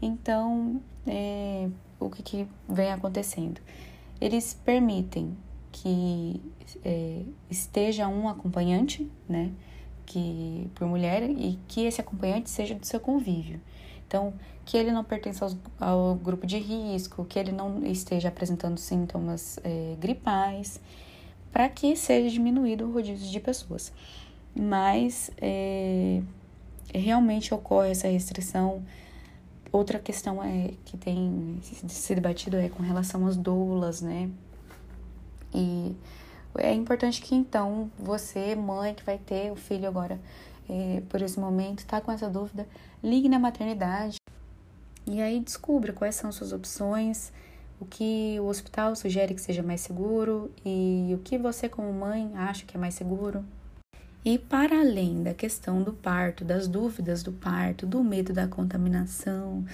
Então, 0.00 0.80
é, 1.06 1.68
o 1.98 2.10
que, 2.10 2.22
que 2.22 2.48
vem 2.68 2.92
acontecendo? 2.92 3.60
Eles 4.20 4.54
permitem 4.64 5.36
que 5.70 6.40
é, 6.84 7.22
esteja 7.50 8.06
um 8.08 8.28
acompanhante, 8.28 9.10
né? 9.28 9.50
Que, 10.04 10.70
por 10.74 10.86
mulher, 10.86 11.22
e 11.22 11.58
que 11.66 11.84
esse 11.84 12.00
acompanhante 12.00 12.50
seja 12.50 12.74
do 12.74 12.86
seu 12.86 13.00
convívio. 13.00 13.60
Então, 14.06 14.34
que 14.64 14.76
ele 14.76 14.92
não 14.92 15.02
pertença 15.02 15.56
ao, 15.80 16.14
grupo 16.14 16.46
de 16.46 16.58
risco, 16.58 17.24
que 17.24 17.38
ele 17.38 17.50
não 17.50 17.84
esteja 17.86 18.28
apresentando 18.28 18.76
sintomas 18.78 19.58
é, 19.64 19.96
gripais, 19.98 20.80
para 21.50 21.68
que 21.68 21.96
seja 21.96 22.28
diminuído 22.30 22.84
o 22.84 22.92
rodízio 22.92 23.30
de 23.30 23.40
pessoas. 23.40 23.92
Mas 24.54 25.30
é, 25.40 26.22
realmente 26.94 27.54
ocorre 27.54 27.90
essa 27.90 28.06
restrição. 28.06 28.82
Outra 29.72 29.98
questão 29.98 30.44
é 30.44 30.74
que 30.84 30.98
tem 30.98 31.58
se 31.62 32.14
debatido 32.14 32.58
é 32.58 32.68
com 32.68 32.82
relação 32.82 33.26
às 33.26 33.36
doulas, 33.36 34.02
né? 34.02 34.30
E 35.54 35.96
é 36.58 36.74
importante 36.74 37.22
que 37.22 37.34
então 37.34 37.90
você, 37.98 38.54
mãe 38.54 38.94
que 38.94 39.02
vai 39.02 39.16
ter 39.16 39.50
o 39.50 39.56
filho 39.56 39.88
agora 39.88 40.20
é, 40.68 41.02
por 41.08 41.22
esse 41.22 41.40
momento, 41.40 41.78
está 41.78 42.00
com 42.00 42.12
essa 42.12 42.28
dúvida, 42.28 42.66
ligue 43.02 43.28
na 43.28 43.38
maternidade 43.38 44.16
e 45.06 45.20
aí 45.20 45.40
descubra 45.40 45.92
quais 45.92 46.14
são 46.16 46.30
suas 46.30 46.52
opções, 46.52 47.32
o 47.80 47.86
que 47.86 48.38
o 48.40 48.46
hospital 48.46 48.94
sugere 48.94 49.34
que 49.34 49.40
seja 49.40 49.62
mais 49.62 49.80
seguro 49.80 50.52
e 50.64 51.12
o 51.14 51.18
que 51.18 51.36
você, 51.38 51.68
como 51.68 51.92
mãe, 51.92 52.30
acha 52.34 52.64
que 52.64 52.76
é 52.76 52.80
mais 52.80 52.94
seguro. 52.94 53.44
E 54.24 54.38
para 54.38 54.78
além 54.78 55.22
da 55.22 55.34
questão 55.34 55.82
do 55.82 55.92
parto, 55.92 56.44
das 56.44 56.68
dúvidas 56.68 57.22
do 57.22 57.32
parto, 57.32 57.86
do 57.86 58.04
medo 58.04 58.32
da 58.32 58.46
contaminação 58.46 59.64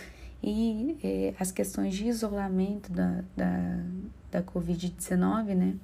e 0.43 0.97
é, 1.03 1.35
as 1.39 1.51
questões 1.51 1.95
de 1.95 2.07
isolamento 2.07 2.91
da, 2.91 3.23
da, 3.37 3.85
da 4.31 4.43
Covid-19, 4.43 5.55
né? 5.55 5.75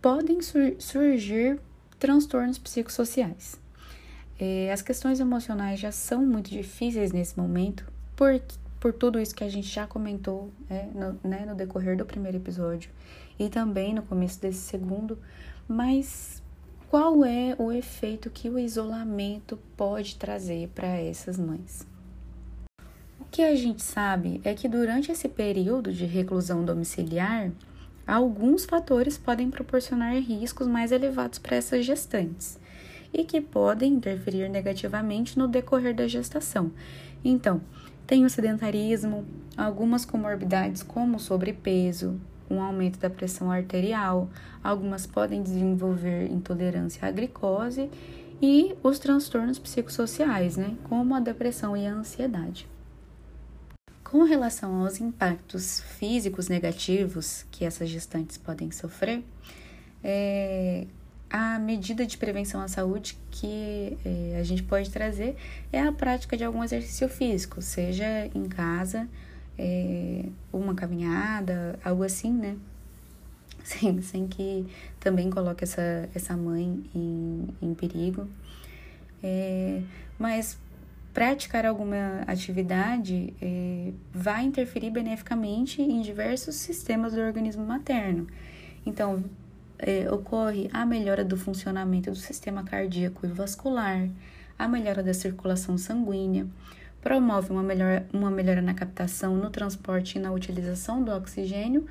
Podem 0.00 0.40
sur 0.40 0.76
surgir 0.78 1.60
transtornos 1.98 2.58
psicossociais. 2.58 3.60
É, 4.38 4.70
as 4.72 4.80
questões 4.80 5.20
emocionais 5.20 5.80
já 5.80 5.92
são 5.92 6.24
muito 6.24 6.50
difíceis 6.50 7.12
nesse 7.12 7.38
momento, 7.38 7.90
por, 8.14 8.40
por 8.78 8.92
tudo 8.92 9.18
isso 9.18 9.34
que 9.34 9.44
a 9.44 9.48
gente 9.48 9.68
já 9.68 9.86
comentou 9.86 10.50
é, 10.70 10.86
no, 10.94 11.18
né, 11.28 11.44
no 11.46 11.54
decorrer 11.54 11.96
do 11.96 12.04
primeiro 12.04 12.36
episódio 12.36 12.90
e 13.38 13.48
também 13.48 13.94
no 13.94 14.02
começo 14.02 14.40
desse 14.40 14.58
segundo, 14.58 15.18
mas 15.66 16.42
qual 16.88 17.24
é 17.24 17.56
o 17.58 17.72
efeito 17.72 18.30
que 18.30 18.48
o 18.48 18.58
isolamento 18.58 19.58
pode 19.76 20.16
trazer 20.16 20.68
para 20.68 20.86
essas 20.86 21.36
mães? 21.36 21.86
O 23.18 23.24
que 23.28 23.42
a 23.42 23.56
gente 23.56 23.82
sabe 23.82 24.40
é 24.44 24.54
que 24.54 24.68
durante 24.68 25.10
esse 25.10 25.28
período 25.28 25.92
de 25.92 26.06
reclusão 26.06 26.64
domiciliar, 26.64 27.50
alguns 28.06 28.64
fatores 28.64 29.18
podem 29.18 29.50
proporcionar 29.50 30.14
riscos 30.14 30.68
mais 30.68 30.92
elevados 30.92 31.40
para 31.40 31.56
essas 31.56 31.84
gestantes 31.84 32.58
e 33.12 33.24
que 33.24 33.40
podem 33.40 33.94
interferir 33.94 34.48
negativamente 34.48 35.36
no 35.36 35.48
decorrer 35.48 35.94
da 35.94 36.06
gestação. 36.06 36.70
Então, 37.24 37.60
tem 38.06 38.24
o 38.24 38.30
sedentarismo, 38.30 39.26
algumas 39.56 40.04
comorbidades 40.04 40.84
como 40.84 41.18
sobrepeso, 41.18 42.20
um 42.50 42.60
aumento 42.60 42.98
da 42.98 43.10
pressão 43.10 43.50
arterial, 43.50 44.28
algumas 44.62 45.06
podem 45.06 45.42
desenvolver 45.42 46.30
intolerância 46.30 47.06
à 47.06 47.10
glicose 47.10 47.90
e 48.40 48.74
os 48.82 48.98
transtornos 48.98 49.58
psicossociais, 49.58 50.56
né, 50.56 50.76
como 50.84 51.14
a 51.14 51.20
depressão 51.20 51.76
e 51.76 51.86
a 51.86 51.92
ansiedade. 51.92 52.68
Com 54.04 54.22
relação 54.22 54.82
aos 54.82 55.00
impactos 55.00 55.80
físicos 55.98 56.48
negativos 56.48 57.44
que 57.50 57.64
essas 57.64 57.88
gestantes 57.88 58.38
podem 58.38 58.70
sofrer, 58.70 59.24
é, 60.04 60.86
a 61.28 61.58
medida 61.58 62.06
de 62.06 62.16
prevenção 62.16 62.60
à 62.60 62.68
saúde 62.68 63.18
que 63.30 63.98
é, 64.04 64.38
a 64.38 64.44
gente 64.44 64.62
pode 64.62 64.90
trazer 64.90 65.36
é 65.72 65.80
a 65.80 65.90
prática 65.90 66.36
de 66.36 66.44
algum 66.44 66.62
exercício 66.62 67.08
físico, 67.08 67.60
seja 67.60 68.26
em 68.34 68.44
casa 68.48 69.08
é, 69.58 70.24
uma 70.52 70.74
caminhada, 70.74 71.78
algo 71.84 72.02
assim, 72.02 72.32
né? 72.32 72.56
Sem, 73.64 74.00
sem 74.00 74.28
que 74.28 74.64
também 75.00 75.28
coloque 75.28 75.64
essa, 75.64 76.08
essa 76.14 76.36
mãe 76.36 76.84
em, 76.94 77.48
em 77.60 77.74
perigo. 77.74 78.28
É, 79.20 79.82
mas 80.16 80.56
praticar 81.12 81.66
alguma 81.66 82.20
atividade 82.28 83.34
é, 83.42 83.90
vai 84.12 84.44
interferir 84.44 84.90
beneficamente 84.90 85.82
em 85.82 86.00
diversos 86.00 86.54
sistemas 86.54 87.14
do 87.14 87.20
organismo 87.20 87.64
materno. 87.64 88.28
Então, 88.84 89.24
é, 89.78 90.10
ocorre 90.12 90.68
a 90.72 90.86
melhora 90.86 91.24
do 91.24 91.36
funcionamento 91.36 92.10
do 92.10 92.16
sistema 92.16 92.62
cardíaco 92.62 93.26
e 93.26 93.30
vascular, 93.30 94.08
a 94.58 94.68
melhora 94.68 95.02
da 95.02 95.12
circulação 95.12 95.76
sanguínea, 95.76 96.46
promove 97.06 97.52
uma 97.52 97.62
melhora, 97.62 98.04
uma 98.12 98.32
melhora 98.32 98.60
na 98.60 98.74
captação, 98.74 99.36
no 99.36 99.48
transporte 99.48 100.18
e 100.18 100.20
na 100.20 100.32
utilização 100.32 101.04
do 101.04 101.12
oxigênio 101.12 101.86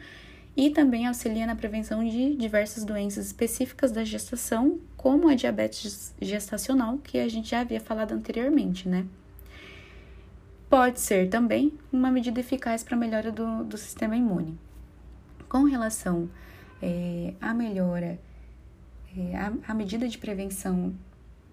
e 0.57 0.72
também 0.72 1.07
auxilia 1.07 1.47
na 1.47 1.55
prevenção 1.55 2.03
de 2.03 2.36
diversas 2.36 2.84
doenças 2.84 3.28
específicas 3.28 3.93
da 3.93 4.03
gestação, 4.03 4.78
como 4.97 5.30
a 5.30 5.34
diabetes 5.34 6.13
gestacional, 6.22 6.97
que 6.97 7.18
a 7.18 7.30
gente 7.30 7.51
já 7.51 7.61
havia 7.61 7.80
falado 7.80 8.11
anteriormente, 8.11 8.89
né? 8.89 9.05
Pode 10.70 10.99
ser 10.99 11.30
também 11.30 11.72
uma 11.93 12.11
medida 12.11 12.41
eficaz 12.41 12.84
para 12.84 12.97
a 12.97 12.99
melhora 12.99 13.32
do, 13.32 13.63
do 13.63 13.78
sistema 13.78 14.18
imune. 14.18 14.59
Com 15.47 15.63
relação 15.63 16.30
é, 16.82 17.34
à 17.39 17.53
melhora, 17.53 18.20
é, 19.18 19.38
a, 19.38 19.53
a 19.70 19.74
medida 19.74 20.09
de 20.09 20.18
prevenção 20.18 20.93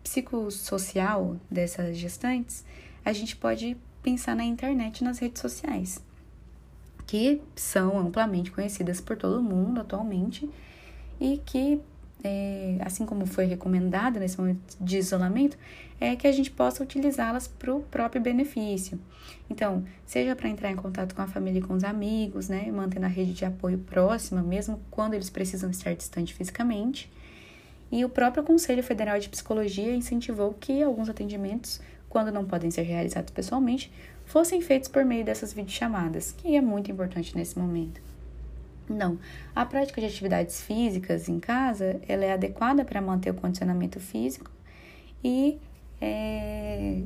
psicossocial 0.02 1.36
dessas 1.48 1.96
gestantes, 1.96 2.64
a 3.04 3.12
gente 3.12 3.36
pode 3.36 3.76
pensar 4.02 4.34
na 4.34 4.44
internet 4.44 5.04
nas 5.04 5.18
redes 5.18 5.40
sociais, 5.40 6.02
que 7.06 7.40
são 7.54 7.98
amplamente 7.98 8.50
conhecidas 8.50 9.00
por 9.00 9.16
todo 9.16 9.42
mundo 9.42 9.80
atualmente 9.80 10.48
e 11.20 11.40
que, 11.44 11.80
é, 12.24 12.78
assim 12.80 13.06
como 13.06 13.26
foi 13.26 13.44
recomendado 13.44 14.18
nesse 14.18 14.38
momento 14.38 14.76
de 14.80 14.98
isolamento, 14.98 15.56
é 16.00 16.16
que 16.16 16.26
a 16.26 16.32
gente 16.32 16.50
possa 16.50 16.82
utilizá-las 16.82 17.46
para 17.46 17.72
o 17.74 17.80
próprio 17.80 18.20
benefício. 18.20 18.98
Então, 19.48 19.84
seja 20.04 20.34
para 20.34 20.48
entrar 20.48 20.70
em 20.70 20.76
contato 20.76 21.14
com 21.14 21.22
a 21.22 21.28
família 21.28 21.60
e 21.60 21.62
com 21.62 21.74
os 21.74 21.84
amigos, 21.84 22.48
né, 22.48 22.70
mantendo 22.72 23.06
a 23.06 23.08
rede 23.08 23.32
de 23.32 23.44
apoio 23.44 23.78
próxima, 23.78 24.42
mesmo 24.42 24.80
quando 24.90 25.14
eles 25.14 25.30
precisam 25.30 25.70
estar 25.70 25.94
distante 25.94 26.34
fisicamente. 26.34 27.10
E 27.90 28.04
o 28.04 28.08
próprio 28.08 28.42
Conselho 28.42 28.82
Federal 28.82 29.18
de 29.20 29.28
Psicologia 29.28 29.94
incentivou 29.94 30.54
que 30.54 30.82
alguns 30.82 31.10
atendimentos 31.10 31.80
quando 32.12 32.30
não 32.30 32.44
podem 32.44 32.70
ser 32.70 32.82
realizados 32.82 33.32
pessoalmente, 33.32 33.90
fossem 34.26 34.60
feitos 34.60 34.86
por 34.86 35.02
meio 35.02 35.24
dessas 35.24 35.54
videochamadas, 35.54 36.30
que 36.30 36.54
é 36.54 36.60
muito 36.60 36.92
importante 36.92 37.34
nesse 37.34 37.58
momento. 37.58 38.02
Não, 38.86 39.18
a 39.56 39.64
prática 39.64 39.98
de 39.98 40.08
atividades 40.08 40.60
físicas 40.60 41.26
em 41.26 41.40
casa, 41.40 41.98
ela 42.06 42.22
é 42.22 42.34
adequada 42.34 42.84
para 42.84 43.00
manter 43.00 43.30
o 43.30 43.34
condicionamento 43.34 43.98
físico 43.98 44.50
e 45.24 45.58
é, 46.02 47.00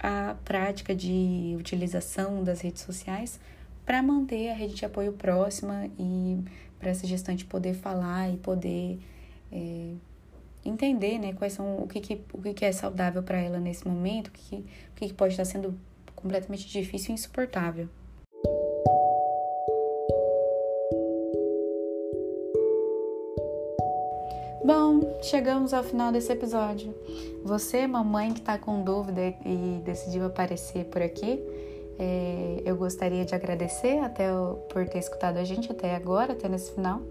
a 0.00 0.34
prática 0.44 0.92
de 0.92 1.54
utilização 1.56 2.42
das 2.42 2.62
redes 2.62 2.82
sociais 2.82 3.38
para 3.86 4.02
manter 4.02 4.50
a 4.50 4.54
rede 4.54 4.74
de 4.74 4.84
apoio 4.84 5.12
próxima 5.12 5.88
e 5.96 6.42
para 6.80 6.90
essa 6.90 7.06
gestante 7.06 7.44
poder 7.44 7.74
falar 7.74 8.28
e 8.28 8.38
poder 8.38 8.98
é, 9.52 9.92
entender, 10.64 11.18
né, 11.18 11.32
quais 11.32 11.52
são 11.52 11.78
o 11.78 11.86
que, 11.86 12.00
que, 12.00 12.20
o 12.32 12.40
que, 12.40 12.54
que 12.54 12.64
é 12.64 12.72
saudável 12.72 13.22
para 13.22 13.38
ela 13.38 13.58
nesse 13.58 13.86
momento, 13.86 14.28
o 14.28 14.30
que, 14.32 14.56
o 14.56 14.94
que, 14.96 15.08
que 15.08 15.14
pode 15.14 15.32
estar 15.32 15.44
sendo 15.44 15.78
completamente 16.14 16.68
difícil 16.68 17.10
e 17.10 17.14
insuportável. 17.14 17.88
Bom, 24.64 25.18
chegamos 25.22 25.74
ao 25.74 25.82
final 25.82 26.12
desse 26.12 26.30
episódio. 26.30 26.94
Você, 27.44 27.84
mamãe 27.88 28.32
que 28.32 28.38
está 28.38 28.56
com 28.56 28.84
dúvida 28.84 29.34
e 29.44 29.82
decidiu 29.84 30.24
aparecer 30.24 30.84
por 30.84 31.02
aqui, 31.02 31.42
é, 31.98 32.62
eu 32.64 32.76
gostaria 32.76 33.24
de 33.24 33.34
agradecer 33.34 33.98
até 33.98 34.32
o, 34.32 34.54
por 34.68 34.88
ter 34.88 34.98
escutado 34.98 35.38
a 35.38 35.44
gente 35.44 35.70
até 35.70 35.96
agora, 35.96 36.32
até 36.32 36.48
nesse 36.48 36.72
final. 36.72 37.02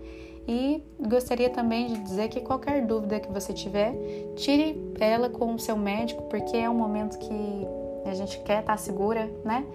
E 0.51 0.83
gostaria 0.99 1.49
também 1.49 1.87
de 1.87 1.97
dizer 1.99 2.27
que 2.27 2.41
qualquer 2.41 2.85
dúvida 2.85 3.21
que 3.21 3.31
você 3.31 3.53
tiver, 3.53 3.93
tire 4.35 4.93
ela 4.99 5.29
com 5.29 5.55
o 5.55 5.57
seu 5.57 5.77
médico, 5.77 6.23
porque 6.23 6.57
é 6.57 6.69
um 6.69 6.73
momento 6.73 7.17
que 7.17 7.67
a 8.05 8.13
gente 8.13 8.37
quer 8.39 8.59
estar 8.59 8.75
segura, 8.75 9.31
né? 9.45 9.65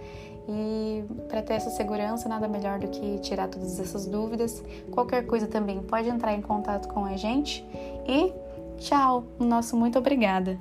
E 0.47 1.03
para 1.29 1.41
ter 1.41 1.55
essa 1.55 1.71
segurança, 1.71 2.29
nada 2.29 2.47
melhor 2.47 2.79
do 2.79 2.89
que 2.89 3.19
tirar 3.21 3.49
todas 3.49 3.81
essas 3.81 4.05
dúvidas. 4.05 4.63
Qualquer 4.91 5.25
coisa 5.25 5.47
também 5.47 5.81
pode 5.81 6.11
entrar 6.11 6.35
em 6.35 6.43
contato 6.43 6.89
com 6.89 7.07
a 7.07 7.17
gente. 7.17 7.65
E 8.07 8.35
tchau! 8.77 9.25
Nosso 9.39 9.79
muito 9.79 9.99
obrigada! 9.99 10.59